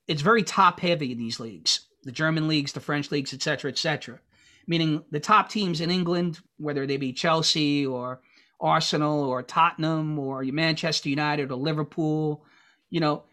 [0.06, 3.70] it's very top heavy in these leagues, the German leagues, the French leagues, et cetera,
[3.70, 4.20] et cetera.
[4.66, 8.20] Meaning the top teams in England, whether they be Chelsea or
[8.60, 12.44] Arsenal or Tottenham or Manchester United or Liverpool,
[12.90, 13.24] you know,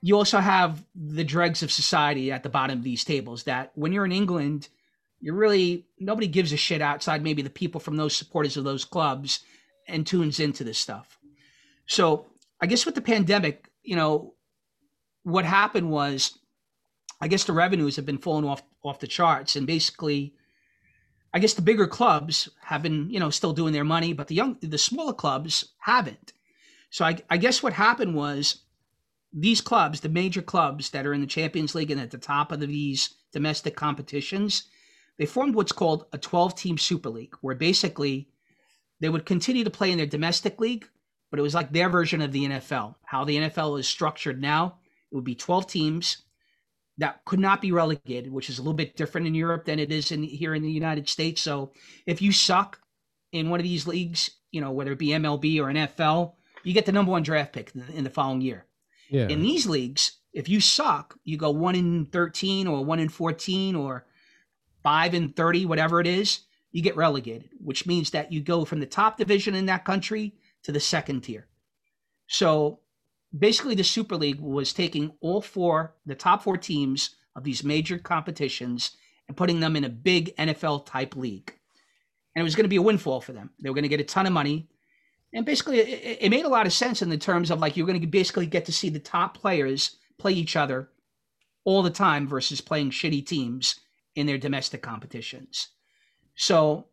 [0.00, 3.92] you also have the dregs of society at the bottom of these tables that when
[3.92, 4.68] you're in England,
[5.20, 8.84] you're really nobody gives a shit outside maybe the people from those supporters of those
[8.84, 9.40] clubs
[9.88, 11.18] and tunes into this stuff.
[11.86, 12.26] So
[12.60, 14.34] I guess with the pandemic, you know,
[15.24, 16.38] what happened was
[17.20, 20.34] I guess the revenues have been falling off off the charts and basically
[21.32, 24.34] I guess the bigger clubs have been, you know, still doing their money, but the
[24.34, 26.32] young the smaller clubs haven't.
[26.90, 28.62] So I, I guess what happened was
[29.32, 32.50] these clubs, the major clubs that are in the Champions League and at the top
[32.50, 34.64] of these domestic competitions,
[35.18, 38.28] they formed what's called a 12 team Super League, where basically
[39.00, 40.88] they would continue to play in their domestic league,
[41.30, 42.94] but it was like their version of the NFL.
[43.04, 44.78] How the NFL is structured now,
[45.10, 46.22] it would be 12 teams
[46.98, 49.90] that could not be relegated, which is a little bit different in Europe than it
[49.90, 51.40] is in here in the United States.
[51.40, 51.72] So
[52.06, 52.80] if you suck
[53.32, 56.34] in one of these leagues, you know, whether it be MLB or NFL,
[56.64, 58.66] you get the number one draft pick in the, following year.
[59.10, 59.28] Yeah.
[59.28, 63.76] In these leagues, if you suck, you go one in 13 or one in 14
[63.76, 64.06] or
[64.82, 66.40] five and 30, whatever it is,
[66.72, 70.34] you get relegated, which means that you go from the top division in that country
[70.64, 71.46] to the second tier.
[72.26, 72.80] So
[73.36, 77.98] basically, the Super League was taking all four, the top four teams of these major
[77.98, 78.96] competitions
[79.28, 81.52] and putting them in a big NFL type league.
[82.34, 83.50] And it was going to be a windfall for them.
[83.60, 84.68] They were going to get a ton of money.
[85.32, 87.86] And basically, it, it made a lot of sense in the terms of like you're
[87.86, 90.88] going to basically get to see the top players play each other
[91.64, 93.80] all the time versus playing shitty teams
[94.16, 95.68] in their domestic competitions.
[96.34, 96.86] So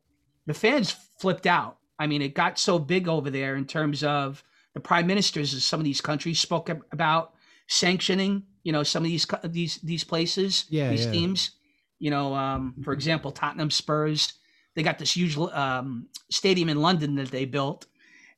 [0.45, 1.77] the fans flipped out.
[1.97, 4.43] I mean, it got so big over there in terms of
[4.75, 7.33] the prime ministers of some of these countries spoke about
[7.67, 11.11] sanctioning, you know, some of these these these places, yeah, these yeah.
[11.11, 11.51] teams.
[11.97, 14.33] You know, um, for example, Tottenham Spurs.
[14.75, 17.87] They got this huge um, stadium in London that they built,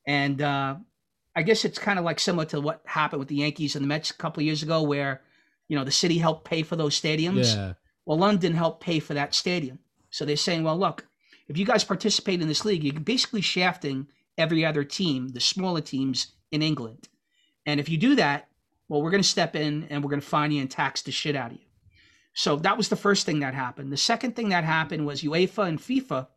[0.06, 0.76] and uh,
[1.36, 3.88] I guess it's kind of like similar to what happened with the Yankees and the
[3.88, 5.24] Mets a couple of years ago, where
[5.68, 7.56] you know the city helped pay for those stadiums.
[7.56, 7.74] Yeah.
[8.06, 9.80] Well, London helped pay for that stadium.
[10.12, 11.08] So they're saying, well, look,
[11.48, 14.08] if you guys participate in this league, you're basically shafting
[14.38, 17.10] every other team, the smaller teams in England.
[17.66, 18.48] And if you do that,
[18.88, 21.12] well, we're going to step in and we're going to fine you and tax the
[21.12, 21.64] shit out of you.
[22.34, 23.92] So that was the first thing that happened.
[23.92, 26.28] The second thing that happened was UEFA and FIFA,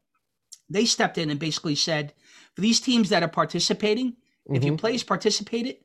[0.68, 2.14] they stepped in and basically said,
[2.54, 4.80] for these teams that are participating, if your mm-hmm.
[4.80, 5.76] players participated,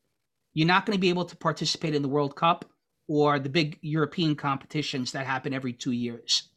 [0.53, 2.66] you're not going to be able to participate in the World Cup
[3.07, 6.49] or the big European competitions that happen every two years.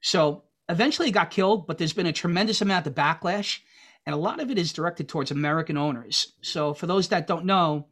[0.00, 3.58] So eventually it got killed, but there's been a tremendous amount of backlash,
[4.06, 6.32] and a lot of it is directed towards American owners.
[6.42, 7.86] So for those that don't know,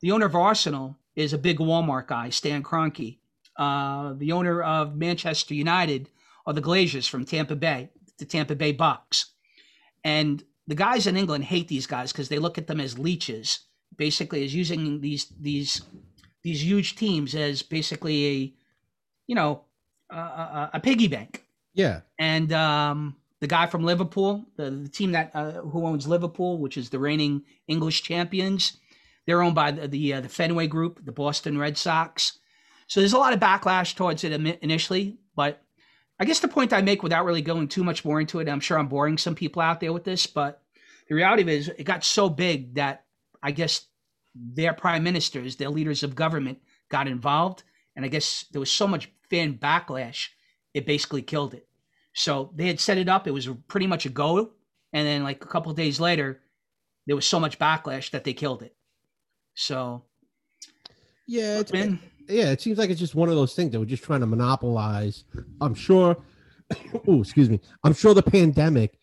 [0.00, 3.18] the owner of Arsenal is a big Walmart guy, Stan Kroenke.
[3.56, 6.08] Uh, the owner of Manchester United
[6.46, 9.32] are the Glazers from Tampa Bay, the Tampa Bay Bucks.
[10.02, 13.60] And the guys in England hate these guys because they look at them as leeches,
[13.96, 15.82] basically as using these these
[16.42, 18.54] these huge teams as basically a,
[19.28, 19.64] you know,
[20.10, 21.44] a, a, a piggy bank.
[21.74, 22.00] Yeah.
[22.18, 26.76] And um, the guy from Liverpool, the, the team that uh, who owns Liverpool, which
[26.76, 28.78] is the reigning English champions,
[29.26, 32.38] they're owned by the the, uh, the Fenway Group, the Boston Red Sox.
[32.86, 34.32] So there's a lot of backlash towards it
[34.62, 35.60] initially, but
[36.20, 38.60] I guess the point I make without really going too much more into it, I'm
[38.60, 40.62] sure I'm boring some people out there with this, but
[41.08, 43.06] the reality of it is it got so big that
[43.42, 43.86] I guess
[44.36, 46.58] their prime ministers, their leaders of government
[46.90, 47.64] got involved.
[47.96, 50.28] And I guess there was so much fan backlash,
[50.74, 51.66] it basically killed it.
[52.14, 54.52] So they had set it up, it was pretty much a go.
[54.92, 56.40] And then, like a couple of days later,
[57.06, 58.74] there was so much backlash that they killed it.
[59.54, 60.04] So,
[61.26, 61.60] Yeah.
[61.60, 61.98] It's, man,
[62.28, 62.50] yeah.
[62.50, 65.24] It seems like it's just one of those things that we're just trying to monopolize.
[65.60, 66.16] I'm sure.
[67.08, 67.60] oh, excuse me.
[67.84, 68.98] I'm sure the pandemic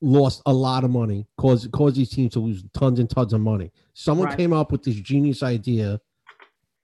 [0.00, 3.40] lost a lot of money, caused caused these teams to lose tons and tons of
[3.40, 3.72] money.
[3.94, 4.36] Someone Right.
[4.36, 6.00] came up with this genius idea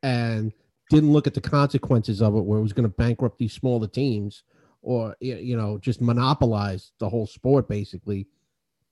[0.03, 0.53] and
[0.91, 3.87] didn't look at the consequences of it, where it was going to bankrupt these smaller
[3.87, 4.43] teams,
[4.85, 8.27] or you know, just monopolize the whole sport basically,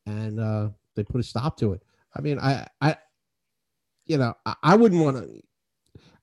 [0.07, 1.83] and uh, they put a stop to it.
[2.15, 2.97] I mean, I, I,
[4.07, 5.43] you know, I, I wouldn't want to.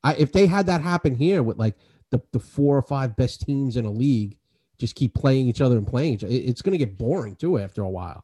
[0.03, 1.75] I if they had that happen here with like
[2.09, 4.37] the the four or five best teams in a league
[4.79, 7.59] just keep playing each other and playing each other, it's going to get boring too
[7.59, 8.23] after a while.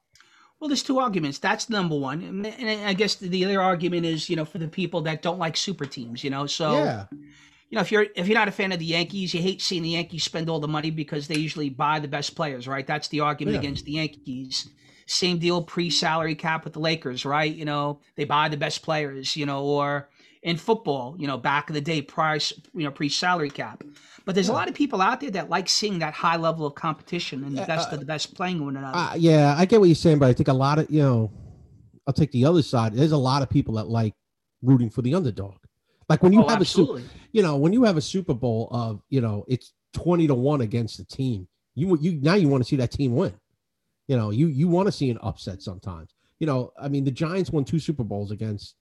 [0.59, 1.37] Well, there's two arguments.
[1.37, 2.47] That's number one, and,
[2.87, 5.57] I guess the, the other argument is, you know, for the people that don't like
[5.57, 6.47] super teams, you know.
[6.47, 7.05] So, yeah,
[7.69, 9.83] you know, if you're if you're not a fan of the Yankees, you hate seeing
[9.83, 12.85] the Yankees spend all the money because they usually buy the best players, right?
[12.85, 13.59] That's the argument Yeah.
[13.59, 14.69] against the Yankees.
[15.07, 17.53] Same deal pre-salary cap with the Lakers, right?
[17.53, 20.09] You know, they buy the best players, you know, or
[20.41, 23.83] in football, you know, back in the day, price, you know, pre-salary cap.
[24.25, 26.75] But there's a lot of people out there that like seeing that high level of
[26.75, 28.97] competition and the Yeah, best uh, of the best playing one another.
[28.97, 31.31] uh, yeah, I get what you're saying, but I think a lot of you know,
[32.07, 32.93] I'll take the other side.
[32.93, 34.13] There's a lot of people that like
[34.61, 35.57] rooting for the underdog.
[36.09, 37.01] Like when you oh, have a super,
[37.31, 40.61] you know, when you have a Super Bowl of you know it's twenty to one
[40.61, 43.33] against the team, you you now you want to see that team win.
[44.07, 46.11] You know, you you want to see an upset sometimes.
[46.39, 48.75] You know, I mean, the Giants won two Super Bowls against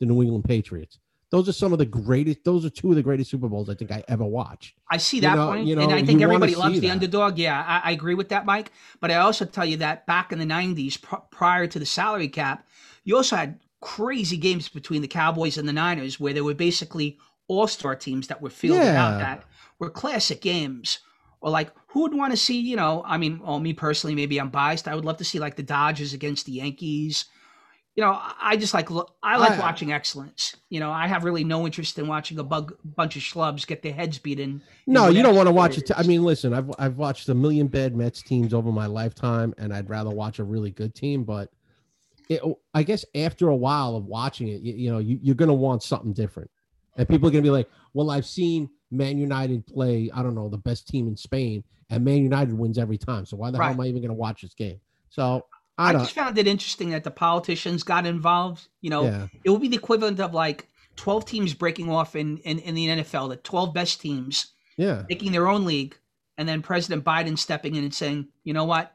[0.00, 0.98] the New England Patriots.
[1.30, 2.44] Those are some of the greatest.
[2.44, 4.74] Those are two of the greatest Super Bowls I think I ever watched.
[4.90, 6.92] I see You that know- point, you and I think everybody loves the that.
[6.92, 7.38] underdog.
[7.38, 8.72] Yeah, I, I agree with that, Mike.
[9.00, 12.28] But I also tell you that back in the '90s, pr- prior to the salary
[12.28, 12.66] cap,
[13.04, 17.18] you also had crazy games between the Cowboys and the Niners, where there were basically
[17.48, 19.18] all-star teams that were fielded out.
[19.18, 19.44] That
[19.78, 21.00] were classic games.
[21.42, 22.58] Or like, who would want to see?
[22.58, 24.88] You know, I mean, well, me personally, maybe I'm biased.
[24.88, 27.26] I would love to see like the Dodgers against the Yankees.
[27.94, 29.14] You know, I just like look.
[29.22, 30.56] I like I- watching excellence.
[30.70, 33.82] You know, I have really no interest in watching a bug, bunch of schlubs get
[33.82, 34.62] their heads beaten.
[34.86, 35.90] No, you don't want to watch it.
[35.90, 35.98] it.
[35.98, 39.72] I mean, listen, I've I've watched a million bad Mets teams over my lifetime, and
[39.72, 41.22] I'd rather watch a really good team.
[41.24, 41.50] But
[42.28, 45.34] it, oh, I guess after a while of watching it, you, you know, you, you're
[45.34, 46.50] going to want something different,
[46.96, 50.10] and people are going to be like, "Well, I've seen Man United play.
[50.14, 53.26] I don't know the best team in Spain, and Man United wins every time.
[53.26, 53.66] So why the Right.
[53.66, 55.46] hell am I even going to watch this game?" So
[55.78, 58.68] I I just found it interesting that the politicians got involved.
[58.80, 62.38] You know, yeah, it would be the equivalent of like 12 teams breaking off in,
[62.38, 65.96] in, in the NFL, the 12 best teams yeah, making their own league,
[66.38, 68.94] and then President Biden stepping in and saying, you know what?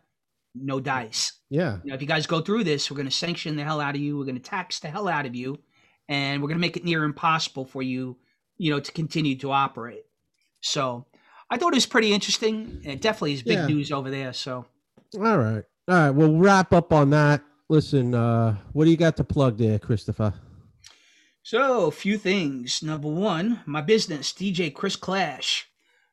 [0.55, 1.33] No dice.
[1.49, 1.77] yeah.
[1.83, 3.95] You know, if you guys go through this, we're going to sanction the hell out
[3.95, 4.17] of you.
[4.17, 5.59] We're going to tax the hell out of you,
[6.07, 8.17] and we're going to make it near impossible for you,
[8.57, 10.05] you know, to continue to operate.
[10.61, 11.05] So
[11.49, 12.81] I thought it was pretty interesting.
[12.83, 13.67] And it definitely is big Yeah.
[13.67, 14.33] news over there.
[14.33, 14.65] So
[15.15, 16.09] All right, all right.
[16.11, 17.41] We'll wrap up on that.
[17.69, 20.33] Listen, uh, what do you got to plug there, Christopher?
[21.43, 22.83] So, a few things.
[22.83, 25.67] Number one, my business, DJ Chris Clash.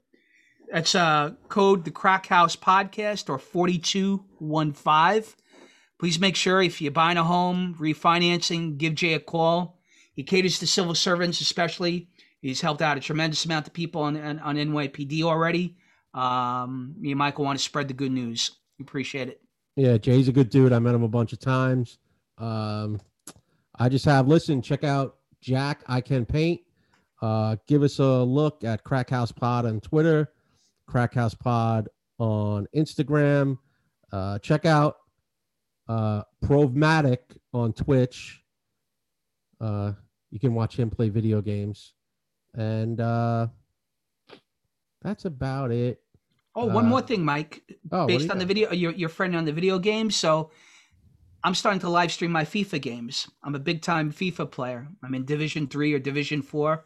[0.72, 5.34] That's uh, code the Crack House Podcast or 4215.
[5.98, 9.78] Please make sure if you're buying a home, refinancing, give Jay a call.
[10.14, 12.08] He caters to civil servants, especially.
[12.42, 15.76] He's helped out a tremendous amount of people on, on, on NYPD already.
[16.12, 18.50] Um, me and Michael want to spread the good news.
[18.78, 19.40] We appreciate it.
[19.76, 20.72] Yeah, Jay's a good dude.
[20.72, 21.98] I met him a bunch of times.
[22.38, 23.00] Um,
[23.78, 26.60] I just have listen, check out Jack I Can Paint.
[27.22, 30.32] Uh, give us a look at Crack House Pod on Twitter,
[30.86, 31.88] Crack House Pod
[32.18, 33.58] on Instagram.
[34.12, 34.96] Uh, check out
[35.88, 37.18] uh, Provmatic
[37.52, 38.42] on Twitch.
[39.60, 39.92] Uh,
[40.30, 41.94] you can watch him play video games,
[42.54, 43.46] and uh,
[45.02, 46.00] that's about it.
[46.54, 47.62] Oh, one Uh, more thing, Mike.
[47.92, 50.16] Oh, based on the video, your your friend on the video games.
[50.16, 50.50] So
[51.46, 53.30] I'm starting to live stream my FIFA games.
[53.40, 54.88] I'm a big time FIFA player.
[55.04, 56.84] I'm in Division Three or Division Four.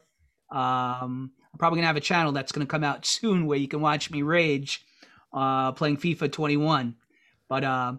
[0.53, 3.81] Um, I'm probably gonna have a channel that's gonna come out soon where you can
[3.81, 4.85] watch me rage
[5.33, 6.95] uh, playing FIFA 21.
[7.49, 7.95] But uh,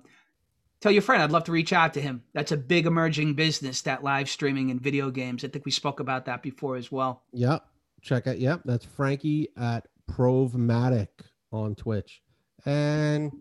[0.81, 2.21] tell your friend I'd love to reach out to him.
[2.35, 5.43] That's a big emerging business, that live streaming and video games.
[5.43, 7.23] I think we spoke about that before as well.
[7.33, 7.65] Yep.
[8.03, 8.38] Check it.
[8.38, 8.61] Yep.
[8.65, 11.07] That's Frankie at Provmatic
[11.51, 12.21] on Twitch.
[12.67, 13.31] And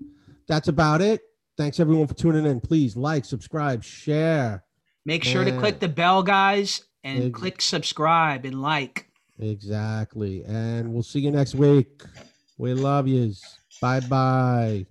[0.48, 1.20] that's about it.
[1.60, 2.58] Thanks everyone for tuning in.
[2.58, 4.64] Please like, subscribe, share.
[5.04, 9.10] Make sure to click the bell, guys, and Ex- click subscribe and like.
[9.38, 10.42] Exactly.
[10.44, 12.02] And we'll see you next week.
[12.56, 13.58] We love yous.
[13.78, 14.86] Bye bye.